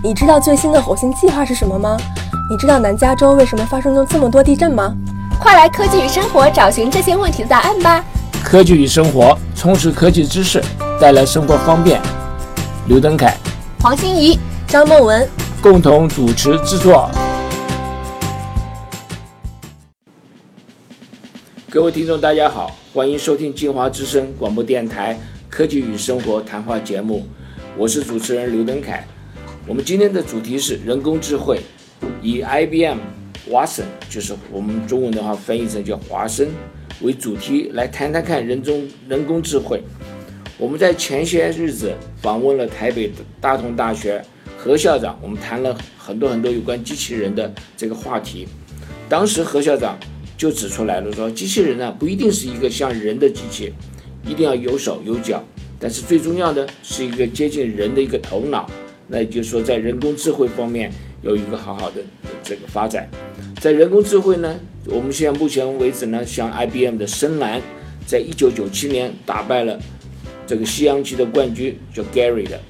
[0.00, 1.96] 你知道最新的火星计划是什么吗？
[2.48, 4.94] 你知道南加州为什么发生了这么多地震吗？
[5.40, 8.04] 快来科技与生活找寻这些问题的答案吧！
[8.44, 10.62] 科技与生活，充实科技知识，
[11.00, 12.00] 带来生活方便。
[12.86, 13.36] 刘登凯、
[13.80, 14.38] 黄欣怡、
[14.68, 15.28] 张梦文
[15.60, 17.10] 共同主持制作。
[21.68, 25.18] 各位听众，大家好，欢迎收听金华之声广播电台
[25.50, 27.26] 科技与生活谈话节目，
[27.76, 29.04] 我是主持人刘登凯。
[29.68, 31.60] 我们今天的主题是人工智慧，
[32.22, 32.96] 以 IBM
[33.50, 36.48] Watson，就是我们中文的话翻译成叫华生
[37.02, 39.82] 为主题来谈谈看人中人工智慧。
[40.56, 41.92] 我们在前些日子
[42.22, 43.12] 访问了台北
[43.42, 44.24] 大同大学
[44.56, 48.48] 何校长，我们谈了很多很多有关机器人的这个话题。
[49.06, 49.98] 当时何校长
[50.38, 53.74] 就指出来了，说机器人呢不一定是一个像人的机器，
[54.26, 55.44] 一定要有手有脚，
[55.78, 58.66] 但是最重要的是一个接近人的一个头脑。
[59.08, 62.02] 那也就是说，在人工智慧方面有一个好好的
[62.42, 63.08] 这个发展。
[63.60, 67.60] 在人工智慧呢，我们现在目前为止呢，像 IBM 的深蓝，
[68.06, 69.80] 在一九九七年打败了
[70.46, 72.60] 这个西洋棋的冠军叫 Gary 的，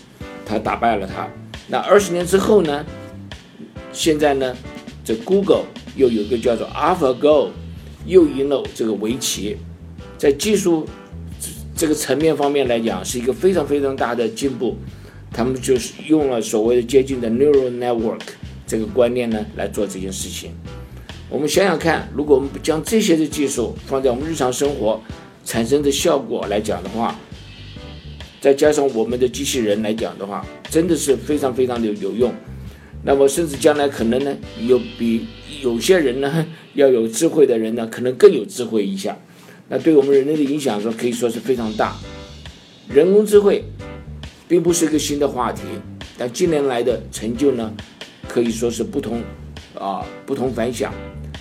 [0.47, 1.29] 他打败了他。
[1.67, 2.87] 那二十年之后呢，
[3.93, 4.57] 现在呢，
[5.05, 5.65] 这 Google
[5.97, 7.49] 又有一个叫做 AlphaGo，
[8.07, 9.57] 又赢了这个围棋。
[10.17, 10.87] 在技术
[11.77, 14.77] 这个层面方面来讲，是一个非常非常大的进步。
[15.33, 18.21] 他们就是用了所谓的接近的 neural network
[18.67, 20.53] 这个观念呢来做这件事情。
[21.31, 25.01] 我们想想看，如果我们将这些的技术放在我们日常生活
[25.45, 27.15] 产生的效果来讲的话，
[28.41, 32.33] 再加上我们的机器人来讲的话，真的是非常非常的有用。
[33.05, 35.27] 那么甚至将来可能呢，有比
[35.63, 39.17] 有些人呢要有智慧的人呢，可能更有智慧一下。
[39.69, 41.97] 那对我们人类的影响说可以说是非常大。
[42.89, 43.63] 人工智慧。
[44.49, 45.63] 并不是一个新的话题，
[46.17, 47.71] 但近年来的成就呢，
[48.27, 49.23] 可以说是不同，
[49.79, 50.93] 啊，不同凡响。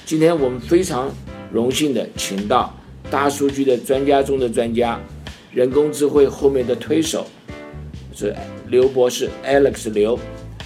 [0.05, 1.09] 今天我们非常
[1.51, 2.75] 荣幸的请到
[3.09, 4.99] 大数据的专家中的专家，
[5.53, 7.25] 人工智慧后面的推手
[8.13, 8.35] 是
[8.67, 10.19] 刘博士 Alex 刘。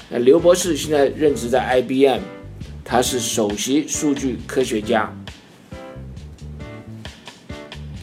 [0.10, 2.20] 那刘博士现在任职在 IBM，
[2.84, 5.16] 他是首席数据科学家。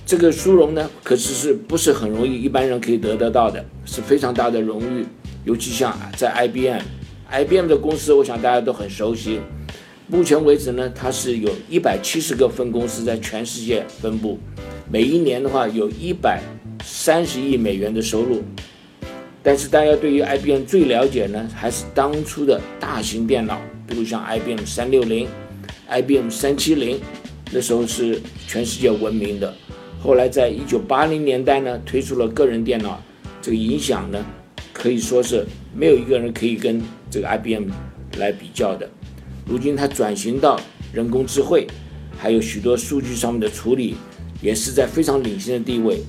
[0.09, 5.05] 这个殊荣呢，可是是不是很容易一般人可以得得到的，是非常大的荣誉。
[5.45, 9.39] 尤其像在 IBM，IBM 的公司，我想大家都很熟悉。
[10.07, 14.39] 目前为止呢，它是有一百七十个分公司在全世界分布，
[14.91, 16.41] 每一年的话有一百
[16.83, 18.43] 三十亿美元的收入。
[19.43, 25.29] 但是大家对于 IBM 最了解呢，还是当初的大型电脑，比如像 IBM 三六零、
[25.87, 26.99] IBM 三七零，
[27.53, 29.55] 那时候是全世界闻名的。
[30.01, 33.03] 后来，在一九八零年代呢，推出了个人电脑，
[33.43, 34.25] 这个影响呢，
[34.73, 35.45] 可以说是
[35.75, 37.69] 没有一个人可以跟这个 IBM
[38.17, 38.89] 来比较的。
[39.45, 40.61] 如今，它转型到
[40.93, 41.67] 人工智慧，
[42.17, 43.97] 还有许多数据上面的处理，
[44.41, 46.01] 也是在非常领先的地位。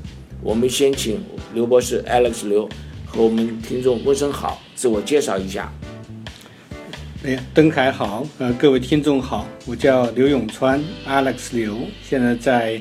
[0.44, 1.20] 我们先请
[1.56, 2.70] 刘博士 Alex 刘
[3.08, 5.74] 和我们听众问声好，自我介绍一下。
[7.24, 12.80] 哎，登凯好，呃，各位听众好，我叫刘永川，Alex 刘，现在在。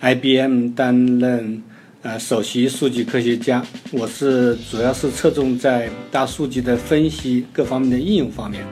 [0.00, 1.62] IBM 担任
[2.02, 8.62] 呃首席数据科学家，我是主要是侧重在大数据的分析各方面的应用方面，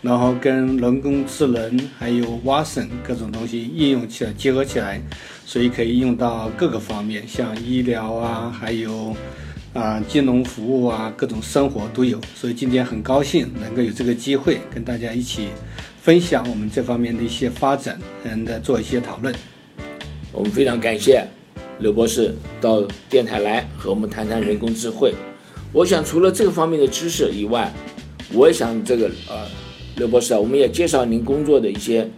[0.00, 5.02] 然后跟人工智能还有 Watson 各种东西应用起来结合起来，
[5.44, 9.16] 所以可以用到各个方面，像医疗啊，还有
[9.74, 12.20] 啊金融服务啊，各种生活都有。
[12.36, 15.48] 所以今天很高兴能够有这个机会跟大家一起
[16.00, 19.34] 分享我们这方面的一些发展，嗯，的做一些讨论。
[20.38, 21.26] 我们非常感谢
[21.80, 25.12] 刘博士到电台来和我们谈谈人工智慧。
[25.72, 27.72] 我想除了这个方面的知识以外，
[28.32, 29.48] 我也想这个呃，
[29.96, 32.08] 刘博士啊，我们也介绍您工作的一些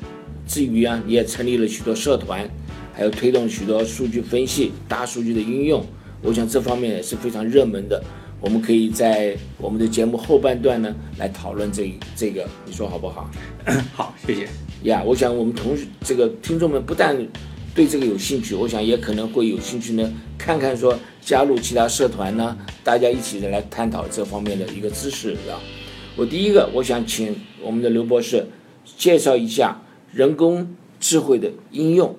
[0.46, 2.46] 之余啊，你也成立了许多社团，
[2.92, 5.82] 还有推动许多数据分析、大数据的应用。
[6.20, 8.02] 我想这方面也是非常热门的。
[8.38, 13.30] 我们可以在我们的节目后半段呢来讨论这这个，你说好不好？
[13.96, 14.46] 好，谢谢。
[14.82, 15.74] 呀，我想我们同
[16.04, 17.16] 这个听众们不但
[17.80, 22.54] 对这个有兴趣，我想也可能会有兴趣呢，看看说加入其他社团呢，
[22.84, 25.58] 大家一起来探讨这方面的一个知识，是吧？
[26.14, 28.48] 我第一个，我想请我们的刘博士
[28.98, 29.80] 介绍一下
[30.12, 32.14] 人工智慧的应用。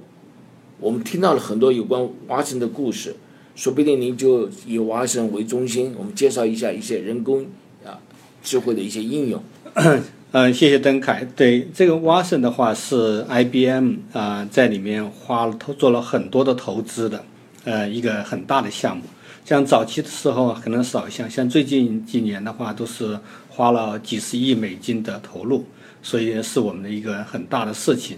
[0.79, 3.15] 我们听到了很多有关华生的故事，
[3.55, 7.45] 说不定您就以华生为中心，我们介绍一下一些人工
[7.85, 8.01] 啊
[8.41, 9.43] 智慧的一些应用。
[10.33, 11.27] 嗯，谢谢登凯。
[11.35, 17.25] 对这个 Watson 的话，是 IBM 啊在里面花了投做了很多的投资的，
[17.65, 19.03] 呃，一个很大的项目。
[19.43, 23.19] 像早期的时候可能少一项，像最近几年的话，都是
[23.49, 25.65] 花了几十亿美金的投入，
[26.01, 28.15] 所以是我们的一个很大的事情。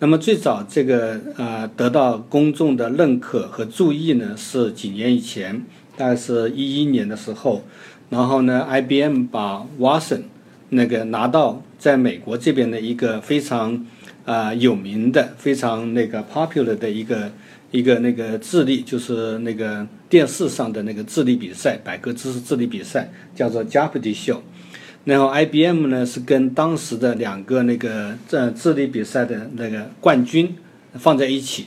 [0.00, 5.64] 那么最早这个呃得到公众的认可和注意呢，是几年以前，
[5.96, 7.62] 大概是一一年的时候，
[8.10, 10.22] 然后呢，IBM 把 Watson
[10.74, 13.86] 那个拿到在美国这边的一个非常
[14.24, 17.30] 啊、有名的、非常那个 popular 的一个
[17.72, 24.38] 一个那个智力，就是那个电视上的那个智力比赛，百科知识智力比赛，叫做 Jeopardy Show。
[25.04, 30.54] 然后 IBM 呢是跟当时的两个那个这智力比赛的那个冠军
[30.94, 31.66] 放在一起，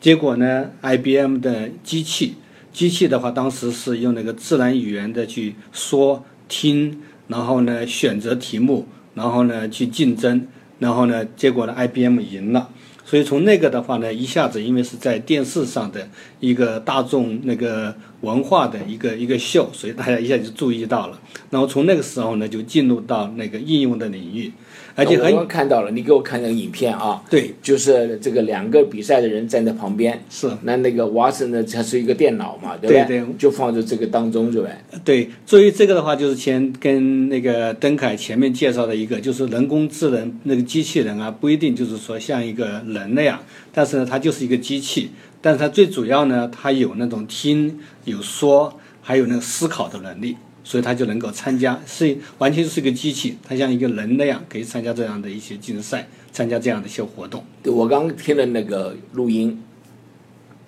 [0.00, 2.36] 结果呢，IBM 的机器
[2.72, 10.46] 机器的话，当时是用那个自然语言的去说听，然后呢选择题目，然后呢去竞争，
[10.78, 12.68] 然后呢结果呢 IBM 赢了。
[13.04, 16.08] 所以从那个的话呢，一下子因为是在电视上的
[16.40, 21.20] 一个大众那个文化的一个一个秀，所以大家一下就注意到了。
[21.50, 24.52] 然后从那个时候呢，就进入到那个应用的领域，
[24.96, 30.50] 而且我很刚刚看到了，你给我看那个影片啊，对，就是这个两个比赛的人站在旁边，是。
[30.62, 33.26] 那那个 Watson 呢，它是一个电脑嘛，对不对对？
[33.38, 34.74] 就放在这个当中，对不对？
[35.04, 43.38] 对，至于这个的话，就是前跟那个登凯前面介绍的一个，就是人工智能那个机器人啊，不一定就是说像一个人那样，
[43.72, 45.10] 但是呢，它就是一个机器，
[45.42, 57.44] 但是它最主要呢，它有那种听、有说，还有那个思考的能力，所以他就能够参加，是完全是一个机器，它像一个人那样可以参加这样的一些竞赛，参加这样的一些活动。
[57.62, 59.62] 对，我刚刚听了那个录音，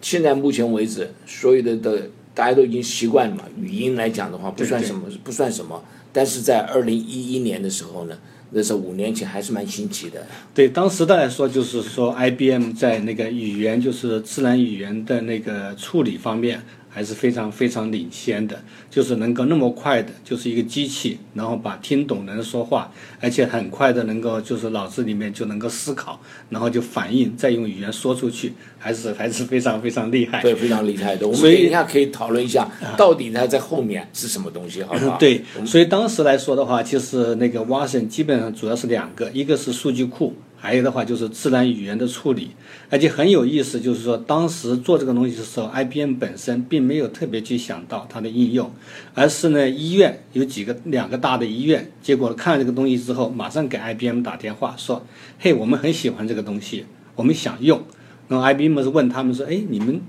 [0.00, 5.83] 现在目前为止，所有的的大家都已经习惯了嘛，语音来讲的话不算什么，不算什么。
[6.12, 8.17] 但是在二零一一年的时候呢，
[8.53, 10.25] 那是五年前，还是蛮新奇的。
[10.55, 30.43] 对当时的来说，就是说 IBM 在那个语言，就是自然语言的那个处理方面，还是非常非常领先的，就是能够那么快的，就是一个机器，然后把听懂人说话，而且很快的能够就是脑子里面就能够思考，然后就反应，再用语言说出去，还是还是非常非常厉害。
[30.43, 31.26] 对，非常厉害的。
[31.29, 35.17] 我们等一下可以讨论一下，到底它在后面是什么东西，好不好？
[35.20, 42.51] 对，所以当时来说的话，其实那个 Watson 基本上主要是两个，一个是数据库，还有的话就是自然语言的处理，
[42.91, 48.71] 而且很有意思，就是说当时做这个东西的时候，IBM 本身并没有特别去想到它的应用，
[49.15, 55.07] 而是呢医院有几个两个大的医院，结果看了这个东西之后，马上给 IBM 打电话说，
[55.39, 56.85] 嘿，我们很喜欢这个东西，
[57.15, 57.83] 我们想用。
[58.27, 60.01] 然后 IBM 是问他们说，哎，你们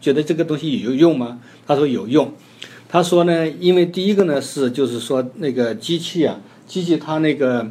[0.00, 1.40] 觉得这个东西有用吗？
[1.66, 2.32] 他说有用。
[2.88, 7.70] 他说呢，因为第一个呢是就是说那个机器啊，机器它那个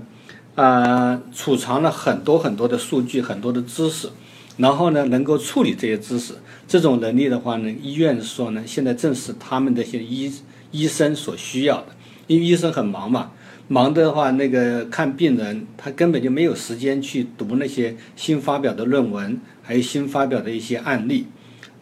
[0.58, 4.10] 呃储藏了很多很多的数据，很多的知识，
[4.58, 6.34] 然后呢能够处理这些知识，
[6.68, 10.34] 这种能力的话呢，医院说呢现在正是他们的一些医
[10.72, 11.90] 医生所需要的，
[12.26, 13.32] 因为医生很忙嘛。
[13.70, 21.28] 忙的话，那个看病人，他根本就没有时间去读那些新发表的论文，还有新发表的一些案例。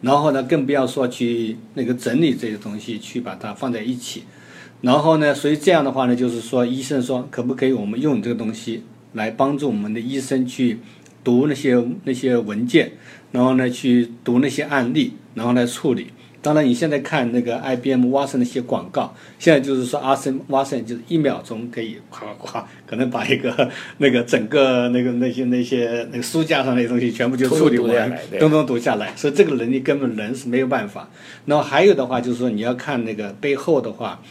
[0.02, 4.24] 然后呢，更不要说去那个整理这些东西，去把它放在一起。
[4.82, 8.82] 然后呢，所以这样的话呢，就是说，医生说可不可以我们用这个东西
[9.14, 10.78] 来帮助我们的医生去
[11.24, 12.92] 读那些那些文件，
[13.32, 16.08] 然后呢去读那些案例，然后来处理。
[16.42, 29.12] 当然，你现在看那个 IBM Watson 那些广告，现在就是说阿森 Watson 就是一秒钟可以夸夸，可能把一个那个整个那个那些那些那个书架上那些东西全部就处理完通通读下来。
[29.16, 31.10] 所以这个能力根本人是没有办法。
[31.46, 34.22] 然后还有的话就是说，你要看那个背后的话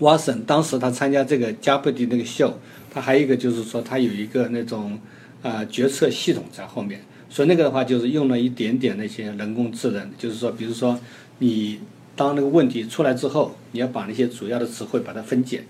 [0.00, 2.58] ，Watson 当时他参加这个加布迪那个秀，
[2.90, 4.98] 他还有一个就是说他有一个那种
[5.42, 7.00] 啊、决策系统在后面。
[7.28, 10.98] 所以那个的话就是用了一点点那些人工智能，就是说，比如说
[11.40, 11.80] 你
[12.14, 15.64] 当那个问题出来之后，你要把那些主要的词汇把它分解，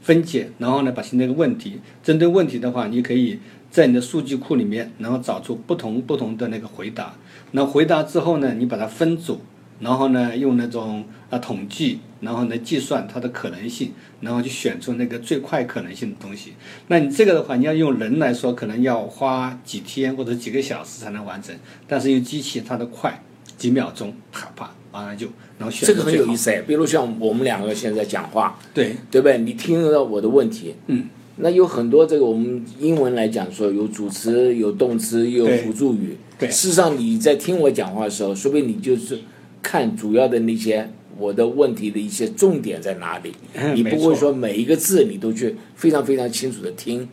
[0.00, 3.40] 分解，然后呢，把那个问题，针对问题的话，你可以
[3.70, 7.16] 在你的数据库里面，然后找出不同不同的那个回答。
[7.50, 9.40] 那回答之后呢，你把它分组，
[9.80, 16.52] 然后呢，用那种啊统计，然后呢计算它的可能性，然后去选出那个最快可能性的东西。
[16.86, 21.54] 那你这个的话，你要用人来说，可能要花几天或者几个小时才能完成，
[21.88, 23.22] 但是用机器它的快，
[23.56, 25.26] 几秒钟，啪啪，完了就，
[25.58, 26.62] 然后选这个很有意思哎。
[26.62, 29.38] 比如像我们两个现在讲话，对，对不对？
[29.38, 36.16] 你听得到我的问题，嗯，那有很多这个我们英文来讲说有主词、有动词、有辅助语。
[36.38, 39.20] 对事实上你在听我讲话的时候，说不定你就是
[39.62, 43.32] 看主要的那些我的问题的一些重点在哪里，
[43.74, 47.08] 你不会说每一个字你都去非常非常清楚的听，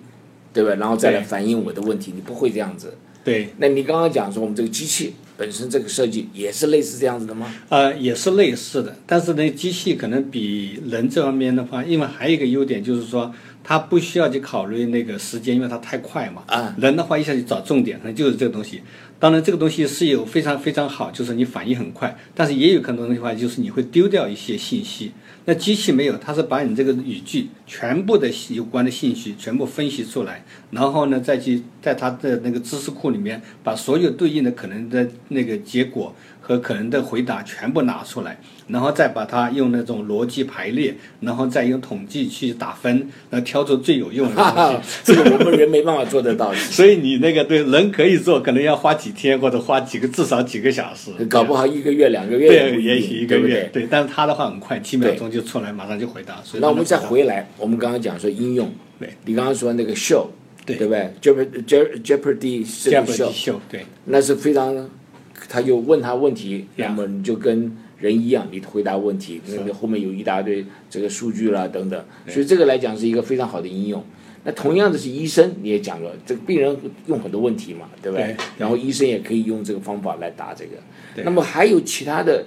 [0.53, 0.75] 对吧？
[0.75, 2.96] 然后再来反映我的问题，你不会这样子。
[3.24, 7.53] 对，那你刚刚讲说我们这个机器本身这个设计也是类似这样子的吗？
[7.70, 13.31] 呃，也是类似的，但是呢，机器可能比人这方面的话，因为还有一个优点就是说，
[13.63, 16.44] 它不需要去考虑那个时间，因为它太快嘛。
[16.48, 16.75] 啊。
[16.77, 18.82] 人的话一下就找重点，可能就是这个东西。
[19.20, 25.12] 当然，这个东西是有非常非常好，就是你反应很快，但是也有可能的话，就是你会丢掉一些信息。
[25.46, 36.15] 那机器没有，它是把你这个语句全部的有关的信息全部分析出来，然后呢，再去在它的那个知识库里面把所有对应的可能的那个结果。
[36.41, 45.01] 和可能的回答全部拿出来，然后再把它用那种逻辑排列，然后再用统计去打分，然后挑出最有用的东西。
[45.03, 46.51] 这个我们人没办法做得到。
[46.57, 53.88] 所以你那个对人可以做，可能要花几天或者花几个至少几个小时，搞不好一个月两个月对，也许一个月对。
[53.89, 56.41] 但是他的话很快，几秒钟就出来，马上就回答。
[56.60, 60.25] 那我们再回来，我们刚刚讲说应用，对，你刚刚说那个 show，
[60.65, 64.89] 对对不对？Jeopardy Jeopardy show，对，那是非常。
[65.51, 74.01] 他就问他问题，那么你就跟人一样，你回答问题，那个后面有一大堆这个数据啦等等，所以这个来讲是一个非常好的应用。
[74.46, 76.75] 那同样的是医生，你也讲了，这个病人
[77.08, 78.36] 用很多问题嘛，对不对？
[78.58, 80.72] 然后医生也可以用这个方法来答这个。
[81.24, 82.46] 那么还有其他的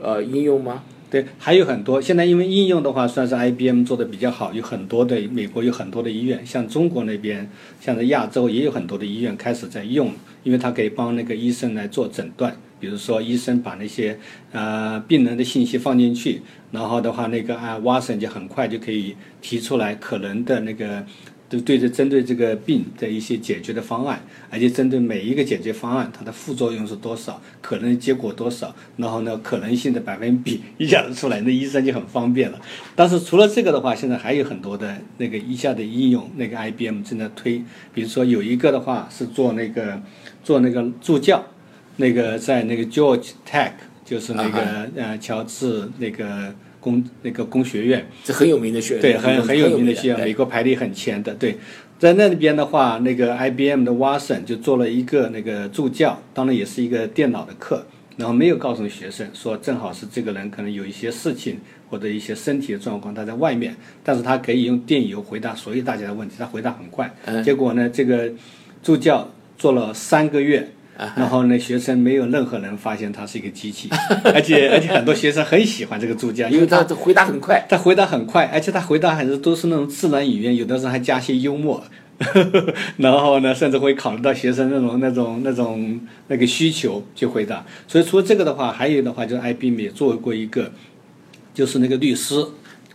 [0.00, 0.82] 呃应用吗？
[1.08, 2.00] 对，还有很多。
[2.00, 7.48] 现在因为应用的话，算是 IBM 做的比较好，有很多的美国有很多的医院，像中国那边，
[7.78, 10.10] 像在亚洲也有很多的医院开始在用，
[10.42, 12.56] 因为它可以帮那个医生来做诊断。
[12.80, 14.18] 比如说，医生把那些
[14.50, 21.04] 呃病人的信息放进去，然后的话，那个啊 Watson 就很快就可以提出来可能的那个。
[21.52, 32.58] 就对着针对这个病的一些解决的方案，而且针对每一个解决方案，它的副作用是多少，可能结果多少，然后呢，可能性的百分比一下子出来，那医生就很方便了。
[32.96, 40.00] 但是除了这个的话，现在还有很多的那个一下的应用，那个 IBM 正在推，比如说有一个的话是做那个
[40.42, 41.44] 做那个助教，
[41.96, 43.72] 那个在那个 George Tech，
[44.04, 46.54] 就是那个呃乔治那个。
[46.82, 51.32] 工那个工学院，这很有名的学院，对，很很有名的学院，美国排列很前的。
[51.34, 51.56] 对，
[51.96, 67.08] 在那里边的话，那个 IBM 的 Watson 就做了一个那个助教，当然也是一个电脑的课，然后没有告诉学生说，正好是这个人可能有一些事情或者一些身体的状况，他在外面，但是他可以用电邮回答所有大家的问题，他回答很快。
[67.44, 68.28] 结果呢，这个
[68.82, 69.30] 助教
[69.62, 70.72] 做了三个月。
[71.16, 73.88] 然后呢，学生没有任何人发现他是一个机器，
[74.34, 81.82] 而且而且很多学生很喜欢这个助教， 因为他回答很快，他回答很快，而且他回答还是都是那种自然语言，有的时候还加些幽默，
[82.98, 87.64] 然后呢，甚至会考虑到学生那种那种那种那个需求去回答。
[87.88, 90.70] 所以除了这个的话，还有的话就是 IBM 也做过一个，
[91.54, 92.36] 就是那个律师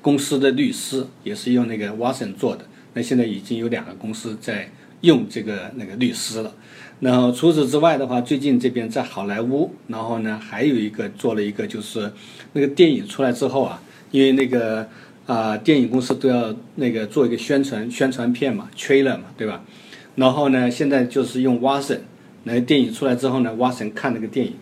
[0.02, 2.66] 公司的律师也是用那个 Watson 做的。
[2.94, 4.70] 那现在已经有两个公司在
[5.02, 6.54] 用这个那个律师了。
[7.00, 12.12] 然后除此之外的话，最近这边在好莱坞，然后呢还有一个做了一个，就是
[12.54, 14.88] 那个电影出来之后啊，因为那个
[15.28, 19.64] 啊电影公司都要那个做一个宣传宣传片嘛，trailer 嘛，对吧？
[20.16, 22.00] 然后呢现在就是用 Watson，
[22.46, 24.54] 那个电影出来之后呢，Watson 看那个电影，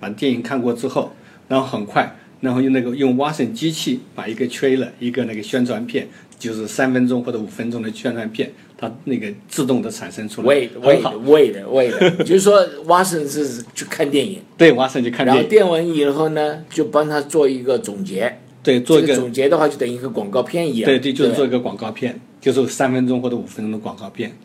[0.00, 1.12] 把电影看过之后，
[1.46, 6.08] 然后很快，然后用那个用 Watson 机器把一个 trailer 一个那个宣传片，
[6.40, 8.50] 就是三分钟或者五分钟的宣传片。
[8.76, 24.36] 它那个自动的产生出来，喂喂喂的喂的， 就是说挖森是去看电影，对，挖森去看电影，然后电完以后呢，就帮他做一个总结，对，做一个总结的话，就等于一个广告片一样，对对，就是做一个广告片，就是三分钟或者五分钟的广告片，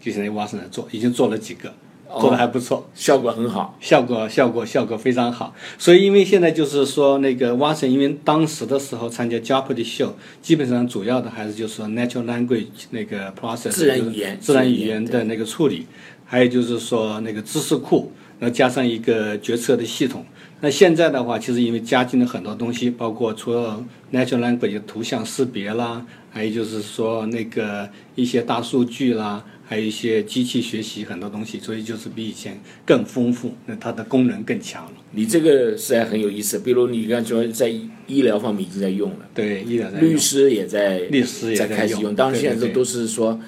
[0.00, 1.72] 就现在挖森来做，已经做了几个。
[2.20, 5.54] 做的还不错，效果很好，效果效果效果非常好。
[5.76, 15.86] 所以因为现在就是说那个 Watson，因为当时的时候参加 Jeopardy show，基本上主要的还是就是说 natural language 那个 process 自然语言自然语言的那个处理，
[16.24, 20.24] 还有就是说那个知识库，然后加上一个决策的系统。
[20.60, 29.44] 那现在的话，其实因为加进了很多东西，包括除了 natural language 图像识别啦，还有就是说那个一些大数据啦。
[29.70, 34.92] 还有一些机器学习很多东西，所以就是比以前更丰富，那它的功能更强了。
[35.10, 37.68] 你这个实在很有意思，比如你刚才说在
[38.06, 43.38] 医疗方面已经在用了，对，医疗律师也在律师也在开始用，当然现在都是说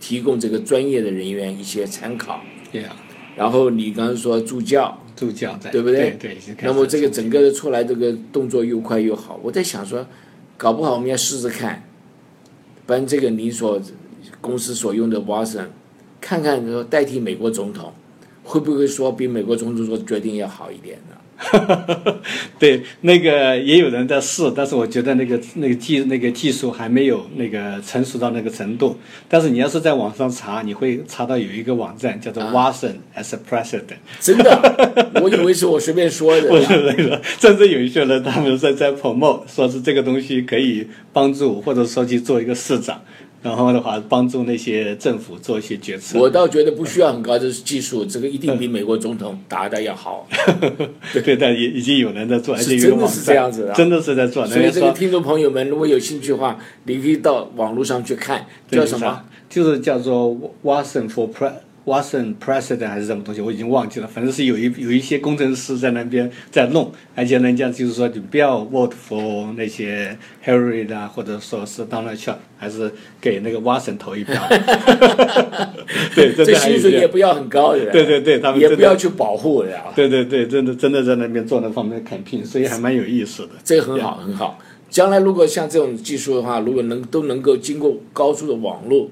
[0.00, 2.40] 提供这个专业的人员一些参考。
[2.72, 2.96] 对啊。
[3.36, 6.16] 然后你刚才说助教，助教在对不对？
[6.18, 6.36] 对。
[6.62, 9.38] 那么这个整个的出来，这个动作又快又好。
[9.44, 10.04] 我在想说，
[10.56, 11.84] 搞不好我们要试试看，
[12.84, 13.80] 不然这个你所。
[14.40, 15.66] 公司所用的 Watson，
[16.20, 17.92] 看看说代替美国总统，
[18.42, 21.14] 会不会说比美国总统做决定要好一点呢？
[22.58, 28.98] 对，那个也有人在试，但是我觉得那个那个技那个技术还没有那个成熟到那个程度。
[29.28, 33.98] 但是你要是在网上查，你会查到有一个网站叫做 Watson as a President。
[34.18, 36.48] 真的， 我以为是我随便说的。
[36.48, 43.00] 不是那个，甚至有一些人他们在在 promote，说是这个东西可以帮助，或者说去做一个市长。
[43.42, 46.18] 然后的话，帮助那些政府做一些决策。
[46.18, 50.26] 我倒觉得不需要很高的技术，这个一定比美国总统答的要好。
[51.12, 54.44] 对 对，但已已经有人在做，而且真的是这样子的，真的是在做。
[54.46, 59.24] 所以这个听众朋友们，如果有兴趣的话，你可以到网络上去看，叫什么？
[59.48, 61.52] 就是叫做 Watson for Pre。
[61.88, 64.06] Watson President 还是什么东西，我已经忘记了。
[64.06, 74.34] 反正是有一有一些工程师在那边在弄，而且人家就是说，你不要 vote for 那些 Hillary 啊，或者说是 Donald Trump，还是给那个 Watson 投一票。
[76.14, 77.86] 对，这薪水也不要很高的。
[77.90, 79.70] 对对对，他们也不要去保护的。
[79.96, 83.50] 对对对，真的真的在那边做那方面的 campaign，所以还蛮有意思的。
[83.64, 84.58] 这个很好很好。
[84.90, 89.10] 将来如果像这种技术的话，如果能都能够经过高速的网络。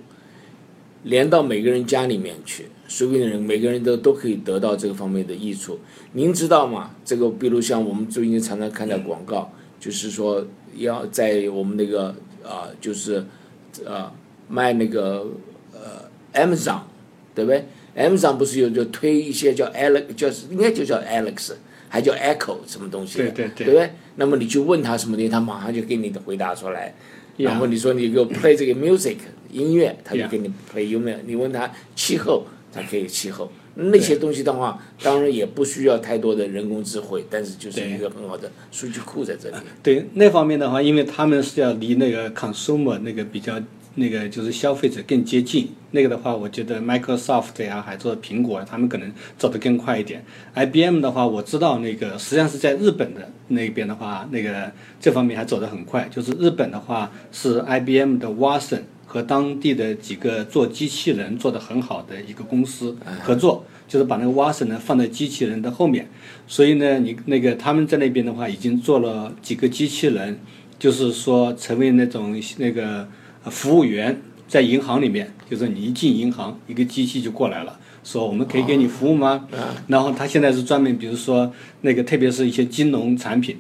[1.07, 5.79] 连到每个人家里面去，随便的人，每个人都都可以得到这个方面的益处。
[6.13, 6.91] 您知道吗？
[7.05, 10.45] 这个，比如像我们最近常常看到广告，就是说
[10.77, 12.13] 要在我们那个
[12.45, 13.25] 啊，就是
[13.87, 14.13] 啊
[14.49, 15.27] 卖那个
[15.73, 16.81] 呃 Amazon，
[17.37, 17.65] 对不对
[17.97, 21.53] ？Amazon 不是有就推一些叫 Alex，叫应该就叫 Alex，
[21.89, 23.19] 还叫 Echo 什么东西？
[23.19, 23.91] 对对对，对不对？
[24.17, 26.93] 那么你去问他什么东西，他马上就给你的回答出来。
[27.37, 29.17] 然后你说你给我 play 这个 music
[29.53, 31.17] 音乐，他就给你 play 有没有？
[31.27, 33.51] 你问他气候，他可以气候。
[33.79, 39.57] 那些东西的话，当然也不需要太多的人工智慧，但是就是一个很好的数据库在这里。
[39.83, 43.61] 对那方面的话，因为他们是要离那个 consumer 那个比较。
[43.99, 50.23] 那个就是消费者更接近，那个的话，我觉得 Microsoft 呀，还做苹果，他们可能走得更快一点。
[50.55, 56.07] IBM 的话，我知道那个实际上是在日本的那边的话，那个这方面还走得很快。
[56.11, 66.11] 就是日本的话，是 IBM 的 Watson 和当地的几个做机器人做得很好的一个公司合作，就是把那个 Watson 呢放在机器人的后面。
[66.47, 70.39] 所以呢，你那个他们在那边的话，已经做了几个机器人，
[70.79, 73.09] 就是说成为那种那个。
[73.51, 79.49] 服务员在银行里面，就是你一进银行，一个机器就过来了，说我们可以给你服务吗？
[79.89, 83.57] 然后他现在是专门，比如说那个，特别是一些金融产品，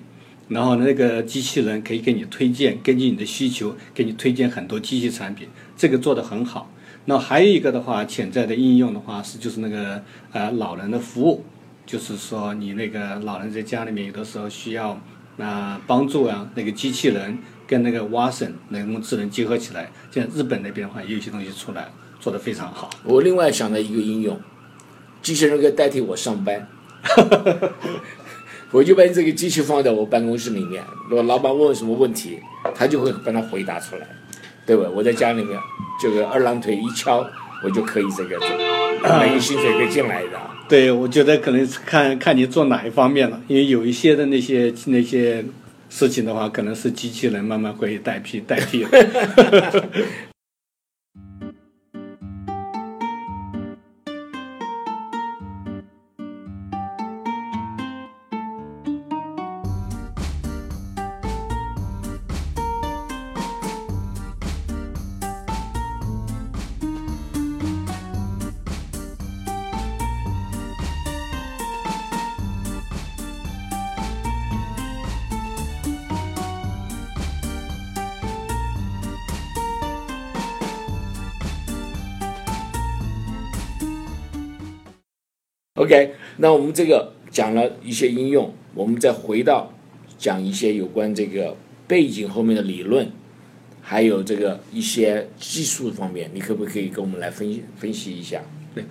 [0.49, 6.70] 然后那个机器人可以给你推荐，根据你的需求给你推荐很多机器产品，这个做得很好。
[7.07, 11.44] 那还有一个的话，潜在的应用的话是就是那个呃老人的服务，
[11.85, 15.01] 就是说你那个老人在家里面有的时候需要
[15.38, 17.38] 啊帮助啊，那个机器人。
[17.66, 22.88] 跟那个 Watson 人工智能结合起来，像日本那边的话，也有些东西出来，做得非常好。
[23.02, 24.40] 我另外想到一个应用，
[25.20, 26.68] 机器人可以代替我上班，
[28.70, 32.38] 我就把这个机器放在我办公室里面，如果老板问什么问题，
[32.74, 34.07] 他就会帮他回答出来，
[34.64, 34.88] 对吧？
[34.94, 35.59] 我在家里面，
[36.00, 37.26] 这个二郎腿一敲，
[37.64, 38.38] 我就可以这个，
[39.20, 40.40] 每个薪水可以进来的。
[40.68, 45.44] 对，我觉得可能是看看你做哪一方面了，因为有一些的那些那些。
[45.99, 48.87] 事情的话，可能是机器人慢慢会代替代替。
[85.87, 89.72] OK，那我们这个讲了一些应用，我们再回到
[90.18, 93.09] 讲一些有关这个背景后面的理论，
[93.81, 98.42] 还有这个一些技术方面，你可不可以跟我们来分分析一下？
[98.75, 98.85] 对，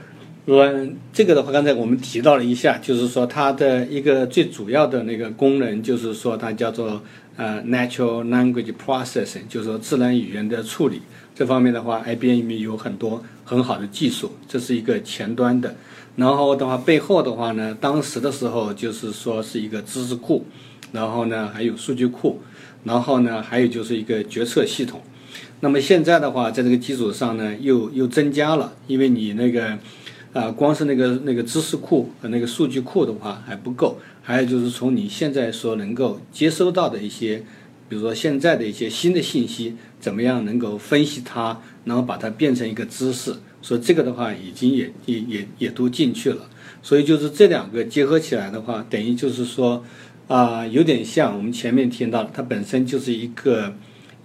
[0.46, 7.02] 嗯，这个的话，刚才我们提到了一下，就是说它的一个最主要的那个功能，就是说它叫做
[7.36, 11.02] 呃 natural language processing，就是说自然语言的处理。
[11.36, 15.76] 这方面的话，IBM 里面有很多很好的技术，这是一个前端的。
[16.16, 20.46] 然后的话，背后的话呢，当时的时候就是说是一个知识库，
[20.94, 22.40] 然后呢还有数据库，
[22.86, 25.02] 然后呢还有就是一个决策系统。
[25.60, 29.78] 那么现在的话，在这个基础上呢，又又增加了，因为你那个
[30.32, 37.44] 啊，光是那个那个知识库和那个数据库的话还不够，还有就是从你现在所能够接收到的一些，
[37.88, 43.36] 比如说现在的一些新的信息，怎么样能够分析它，然后把它变成一个知识。
[43.62, 46.50] 所以这个的话已经也也也也都进去了。
[46.84, 49.84] 所以就是这两个结合起来的话，等于就是说，
[50.28, 53.74] 啊，有点像我们前面听到，它本身就是一个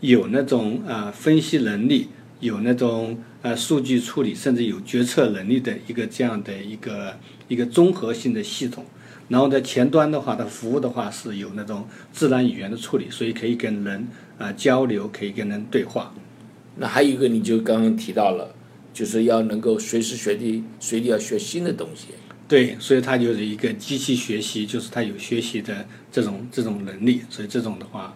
[0.01, 2.09] 有那种啊分析能力，
[2.40, 7.16] 有那种呃数据处理，甚至有决策能力的一个这样的一个
[7.49, 8.85] 一个综合性的系统。
[9.31, 16.12] 然后在前端的话，它服务的话是有那种自然语言的处理，所以可以跟人啊交流，可以跟人对话。
[16.77, 18.53] 那还有一个，你就刚刚提到了，
[18.93, 22.09] 就是要能够随时随地随地要学新的东西。
[22.49, 27.23] 对，所以它就是一个机器学习，就是它有学习的这种这种能力。
[27.31, 28.12] 所以这种的话，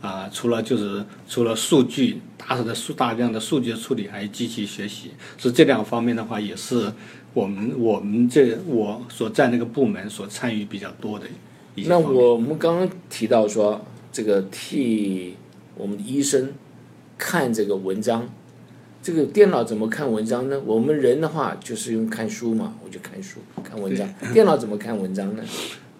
[0.00, 6.92] 啊，除了就是除了数据大的数大量的数据的处理，还有机器学习，所以这两方面的话，也是
[7.36, 11.26] 我们我们这我所在那个部门所参与比较多的
[11.74, 11.98] 一些那。
[11.98, 15.34] 我们刚刚提到说，这个替
[15.76, 16.54] 我们的医生
[17.18, 18.26] 看这个文章，
[19.02, 20.58] 这个电脑怎么看文章呢？
[20.64, 24.08] 我们人的话就是用看书嘛，我就看书看文章。
[24.32, 25.42] 电脑怎么看文章呢？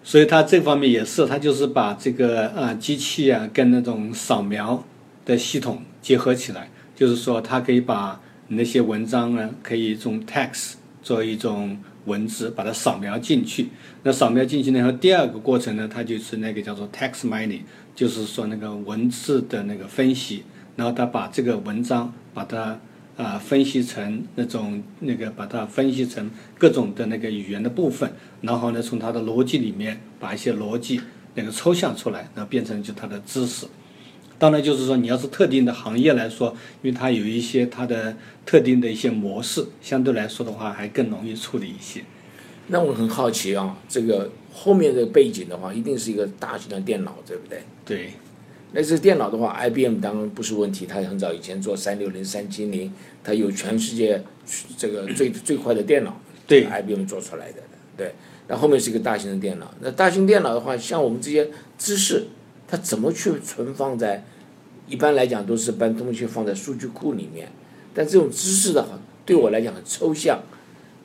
[0.03, 4.83] 所以它这方面也是，它就是把这个啊机器啊跟那种扫描
[5.23, 10.73] 的系统结合起来，就是说它可以把那些文章呢，可以从 text
[11.07, 13.69] 作为一种文字，把它扫描进去。
[14.03, 17.61] 那扫描进去呢，然后第二个过程呢，它就是那个叫做 text mining，
[17.95, 20.43] 就是说那个文字的那个分析，
[20.75, 22.77] 然后它把这个文章把它
[23.15, 30.99] 啊、分析成那种那个把它分析成各种的那个语言的部分，然后呢从它的逻辑里面把一些逻辑
[31.35, 33.65] 那个抽象出来，然后变成就它的知识。
[34.39, 42.01] 当然就是说你要是特定的行业来说，因为它有一些它的特定的一些模式，相对来说的话还更容易处理一些。
[42.67, 47.61] 那我很好奇啊，这个后面的背景的话，一定是一个大型的电脑，对不对？
[47.85, 48.11] 对，
[48.73, 54.21] 那这电脑的话，IBM 当然不是问题，它很早以前做三六零、三七零，它有全世界
[54.77, 57.61] 这个最最快的电脑，对，IBM 做出来的，
[57.95, 58.13] 对。
[58.49, 62.27] 那后面是一个大型的电脑，那大型电脑的话，像我们这些知识，
[62.67, 64.23] 它怎么去存放在？
[64.89, 67.51] 一般来讲都是把东西放在数据库里面，
[67.93, 70.39] 但这种知识的话，对我来讲很抽象，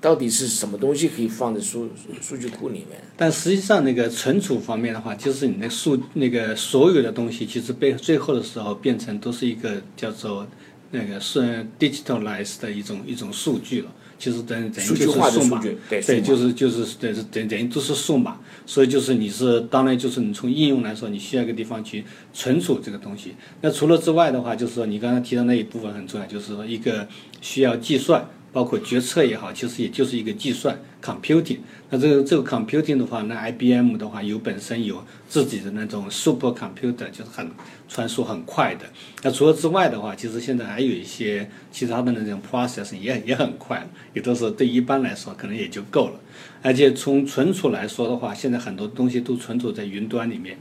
[0.00, 3.00] 到底是什么东西可以放在数数据库里面？
[3.16, 10.46] 但实际上那个存储方面的话，就是你那数那个所有的东西，其实被最后的时候变成都是一个叫做
[10.92, 13.90] 那个是 digitalized 的一种一种数据了。
[14.22, 23.34] 其实等等于就是数码，对就是就是等等等于都是数码，所以就是你是当然就是你从应用来说，你需要一个地方去存储这个东西。
[23.62, 27.08] 那除了之外的话，就是说你刚才提到那一部分很重要，就是说一个
[27.40, 31.58] 需要计算，包括决策也好，其实也就是一个计算 computing。
[31.90, 37.50] 那这个这个 computing 的话，那 IBM 的话有本身有自己的那种 super computer，就是很
[37.88, 38.84] 传输很快的。
[39.22, 46.20] 那除了之外的话，其实现在还有一些其他的那种 process 也也很快，也都是对一般来说可能也就够了。
[46.62, 50.58] 而且从存储来说的话，现在很多东西都存储在云端里面，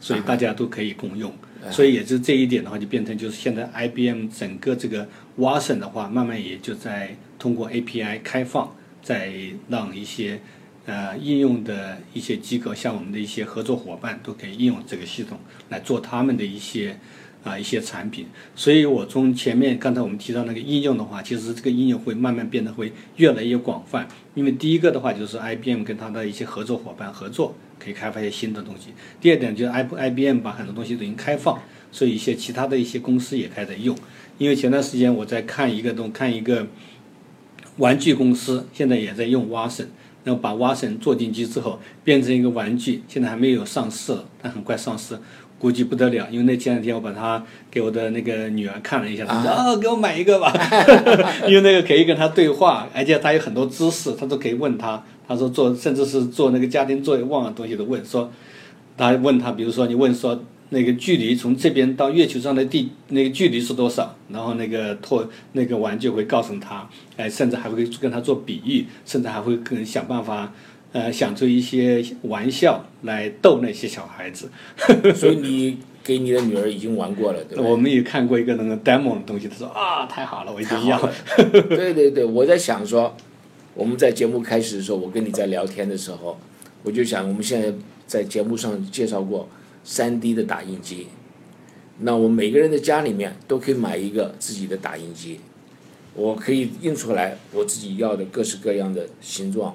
[0.00, 1.32] 所以大家都可以共用。
[1.70, 9.32] 所以也就这一点的话，就变成就是现在 IBM 整个这个 Watson 的话，慢慢也就在通过 API 开放，在
[9.68, 10.40] 让一些
[10.86, 15.38] 呃应用的一些机构，像我们的一些合作伙伴，都可以应用这个系统
[15.70, 16.98] 来做他们的一些
[17.44, 18.26] 啊、一些产品。
[18.56, 24.08] 所以我从前面刚才我们提到那个应用的话，其实这个应用会慢慢变得会越来越广泛。
[24.34, 28.88] 因为第一个的话就是 IBM 跟它的一些合作伙伴合作，可以开发一些新的东西。
[29.20, 31.60] 第二点就是 IBM 把很多东西都已经开放，
[31.92, 33.96] 所以一些其他的一些公司也开始用。
[34.38, 36.66] 因为前段时间我在看一个东看一个
[37.76, 39.86] 玩具公司，现在也在用 Watson，
[40.24, 45.16] 然后把 Watson 做进去之后变成一个玩具，现在还没有上市，但很快上市。
[45.64, 50.52] 估计不得了，因为那前两天我把它给我的那个女儿看了一下，她说：“哦，给我买一个吧。”
[51.48, 55.02] 因为那个可以跟她对话，而且她有很多知识，她都可以问她。
[55.26, 58.04] 她说做，甚至是做那个家庭作业忘了东西都问。
[58.04, 58.30] 说，
[58.98, 70.52] 她问她，比如说你问说那个距离从这边到月球上的地那个距离是多少，然后那个拓那个玩具会告诉她，哎，甚至还会跟她做比喻，甚至还会跟想办法。
[70.94, 74.48] 呃，想出一些玩笑来逗那些小孩子。
[75.12, 77.64] 所以你给你的女儿已经玩过了，对吧？
[77.64, 81.10] 我们也看过一个那个 demo 的东西，他说啊，太好了，我一定要。
[81.50, 83.16] 对对对，我在想说，
[83.74, 86.38] 我们在节目开始的时候，我跟你在聊天的时候，
[86.84, 87.72] 我就想，我们现在
[88.06, 89.48] 在节目上介绍过
[89.82, 91.08] 三 D 的打印机，
[91.98, 95.40] 那我们每个人的家里面都可以买一个自己的打印机，
[96.14, 99.74] 我可以印出来我自己要的各式各样的形状。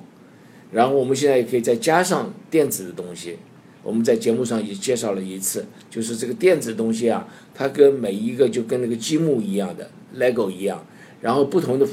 [0.71, 3.37] 然后我们现在也可以再加上电子的东西，
[3.81, 10.85] 我们在节目上也介绍了一次，就是这个电子东西啊，它跟每一个就跟那个积木一样的 LEGO 一样，
[11.21, 11.87] 然后不同的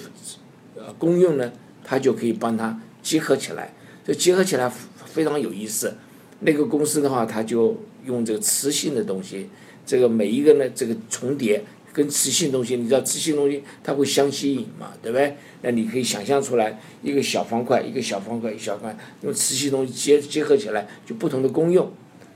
[0.75, 3.73] 呃功用呢，它就可以帮它结合起来。
[4.05, 4.71] 这结合起来
[5.05, 5.95] 非常有意思。
[6.41, 9.49] 那个公司的话，它就用这个磁性的东西，
[9.87, 11.65] 这个每一个呢，这个重叠
[11.97, 15.35] 跟磁性东西，你知道磁性东西它会相吸引嘛，对不对？
[15.63, 21.91] 那你可以想象出来，一个小方块，一个小方块，一小块，用磁性东西结结合起来，就不同的功用。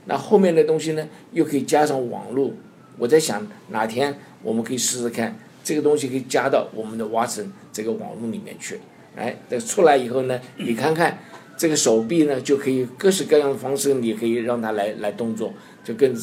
[0.05, 2.51] 那后面的东西呢，又可以加上网络。
[2.97, 8.79] 我在想哪天我们可以试试看，这个东西可以加到我们的蛙身这个网络里面去。
[9.15, 11.19] 哎，等出来以后呢，你看看
[11.55, 16.15] 这个手臂呢，就可以各式各样的方式，你可以让它来来动作，就跟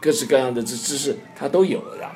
[0.00, 2.10] 各式各样的姿姿势它都有了。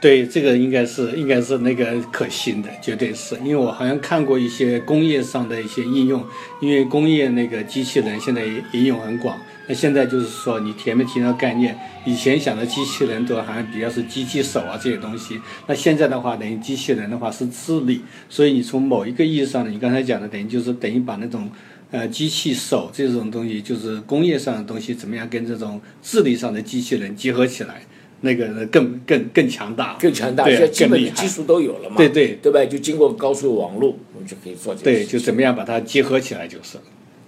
[0.00, 6.24] 对，这个应该是应该是那个可行的，绝对是因为我好像看过一些工业上的一些应用，
[6.62, 9.38] 因为工业那个机器人现在应用很广。
[9.68, 21.48] 那现在就是说，你前面提到概念，以前想的机器人都好像比较是机器手啊这些东西，那现在的话等于机器人的话是智力，所以你从某一个意义上呢，你刚才讲的等于就是等于把那种
[21.90, 27.82] 呃机器手这种东西，就是工业上的东西，怎么样跟这种智力上的机器人结合起来？
[28.22, 31.96] 那个更更更强大，更强大，现在基本的技术都有了嘛？
[31.96, 32.64] 对对，对吧？
[32.64, 34.84] 就经过高速网络，我们就可以做这个。
[34.84, 36.76] 对，就怎么样把它结合起来就是。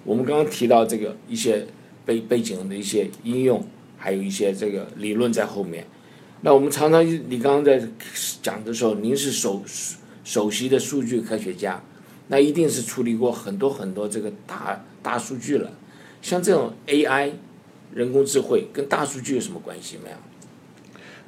[0.05, 1.67] 我们刚刚提到这个一些
[2.05, 5.87] 背背景的一些应用，还有一些这个理论在后面。
[6.43, 7.81] 那我们常常，你刚刚在
[8.43, 9.63] 讲的时候，您是首
[10.25, 11.83] 首席的数据科学家，
[12.29, 15.71] 那一定是处理过很多很多这个大大数据了。
[16.21, 17.31] 像这种 AI
[17.95, 20.17] 人工智慧跟大数据有什么关系没有？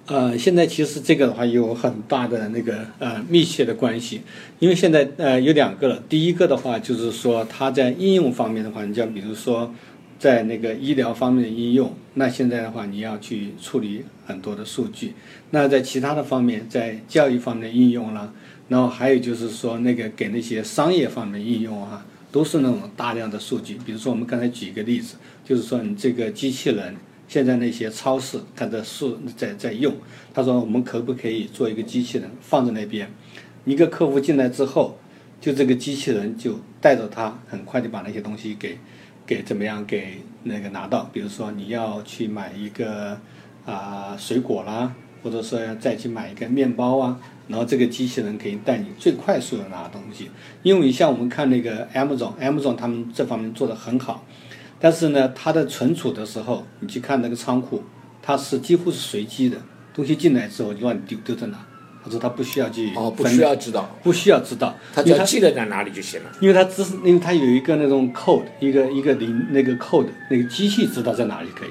[0.06, 4.20] 呃，现在其实这个的话有很大的那个呃密切的关系，
[4.58, 6.02] 因为现在呃有两个了。
[6.10, 9.72] 第一个的话就是说它在应用方面的话，你像比如说
[10.18, 15.14] 在那个医疗方面的应用，那现在的话你要去处理很多的数据。
[15.52, 18.30] 那在其他的方面，在教育方面的应用啦，
[18.68, 23.78] 然后还有就是说那个给那些商业方面应用啊，都是那种大量的数据。
[23.86, 26.94] 比如说我们刚才举一个例子，就是说你这个机器人。
[27.26, 29.94] 现在那些超市看着是在在用，
[30.32, 33.10] 他说我们可不可以做一个机器人放在那边，
[33.64, 34.98] 一个客户进来之后，
[35.40, 38.78] 就这个机器人就带着他很快的把那些东西给
[39.26, 43.18] 给怎么样给那个拿到，比如说你要去买一个
[43.64, 50.30] 啊水果啦，或者说要再去买一个面包啊，然后这个机器人可以带你最快速的拿东西，
[50.62, 54.24] 因为像我们看那个 Amazon，Amazon 他们这方面做的很好。
[54.84, 57.82] 但是呢，它的存储的时候，你去看那个仓库，
[58.20, 59.56] 它是几乎是随机的，
[59.94, 61.56] 东西进来之后就让你丢丢在哪。
[62.04, 66.30] 他说他不需要去哦，不需要知道，不需要知道，他只要记得在哪里就行了。
[66.38, 71.70] 因为他知，因为他有一个那种 code，一个一个零那个 code，那个机器知道在哪里可以，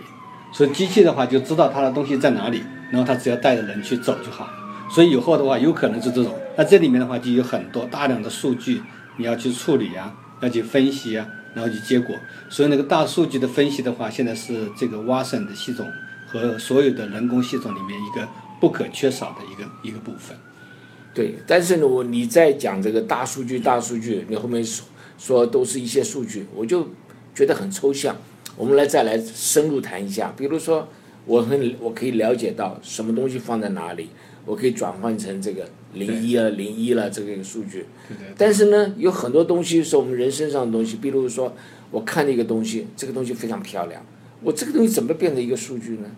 [0.51, 4.49] 所以机器的话就知道他的东西在哪里，然后他只要带着人去走就好。
[4.89, 8.81] 所以以后的话有可能是这种，那这里面的话就有很多大量的数据
[9.17, 11.27] 你要去处理啊，要去分析啊。
[11.53, 12.15] 然后就结果，
[12.49, 15.87] 所以那个大数据的分析的话，现在是这个 Watson 的系统
[16.27, 18.27] 和所有的人工系统里面一个
[18.59, 20.37] 不可缺少的一个一个部分。
[21.13, 24.85] 对，但是呢，我你在讲这个大数据，大数据，你后面说
[25.17, 26.89] 说都是一些数据，我就
[27.35, 28.15] 觉得很抽象。
[28.55, 30.87] 我们来再来深入谈一下，比如说，
[31.25, 34.09] 我很我可以了解到什么东西放在哪里。
[34.45, 37.85] 我可以转换成这个零一啊零一了这个数据，
[38.37, 41.55] 但是呢，有很多东西是我们人身上的东西，比如说
[41.91, 44.05] 我看一个东西，这个东西非常漂亮，
[44.41, 46.09] 我这个东西怎么变成一个数据呢？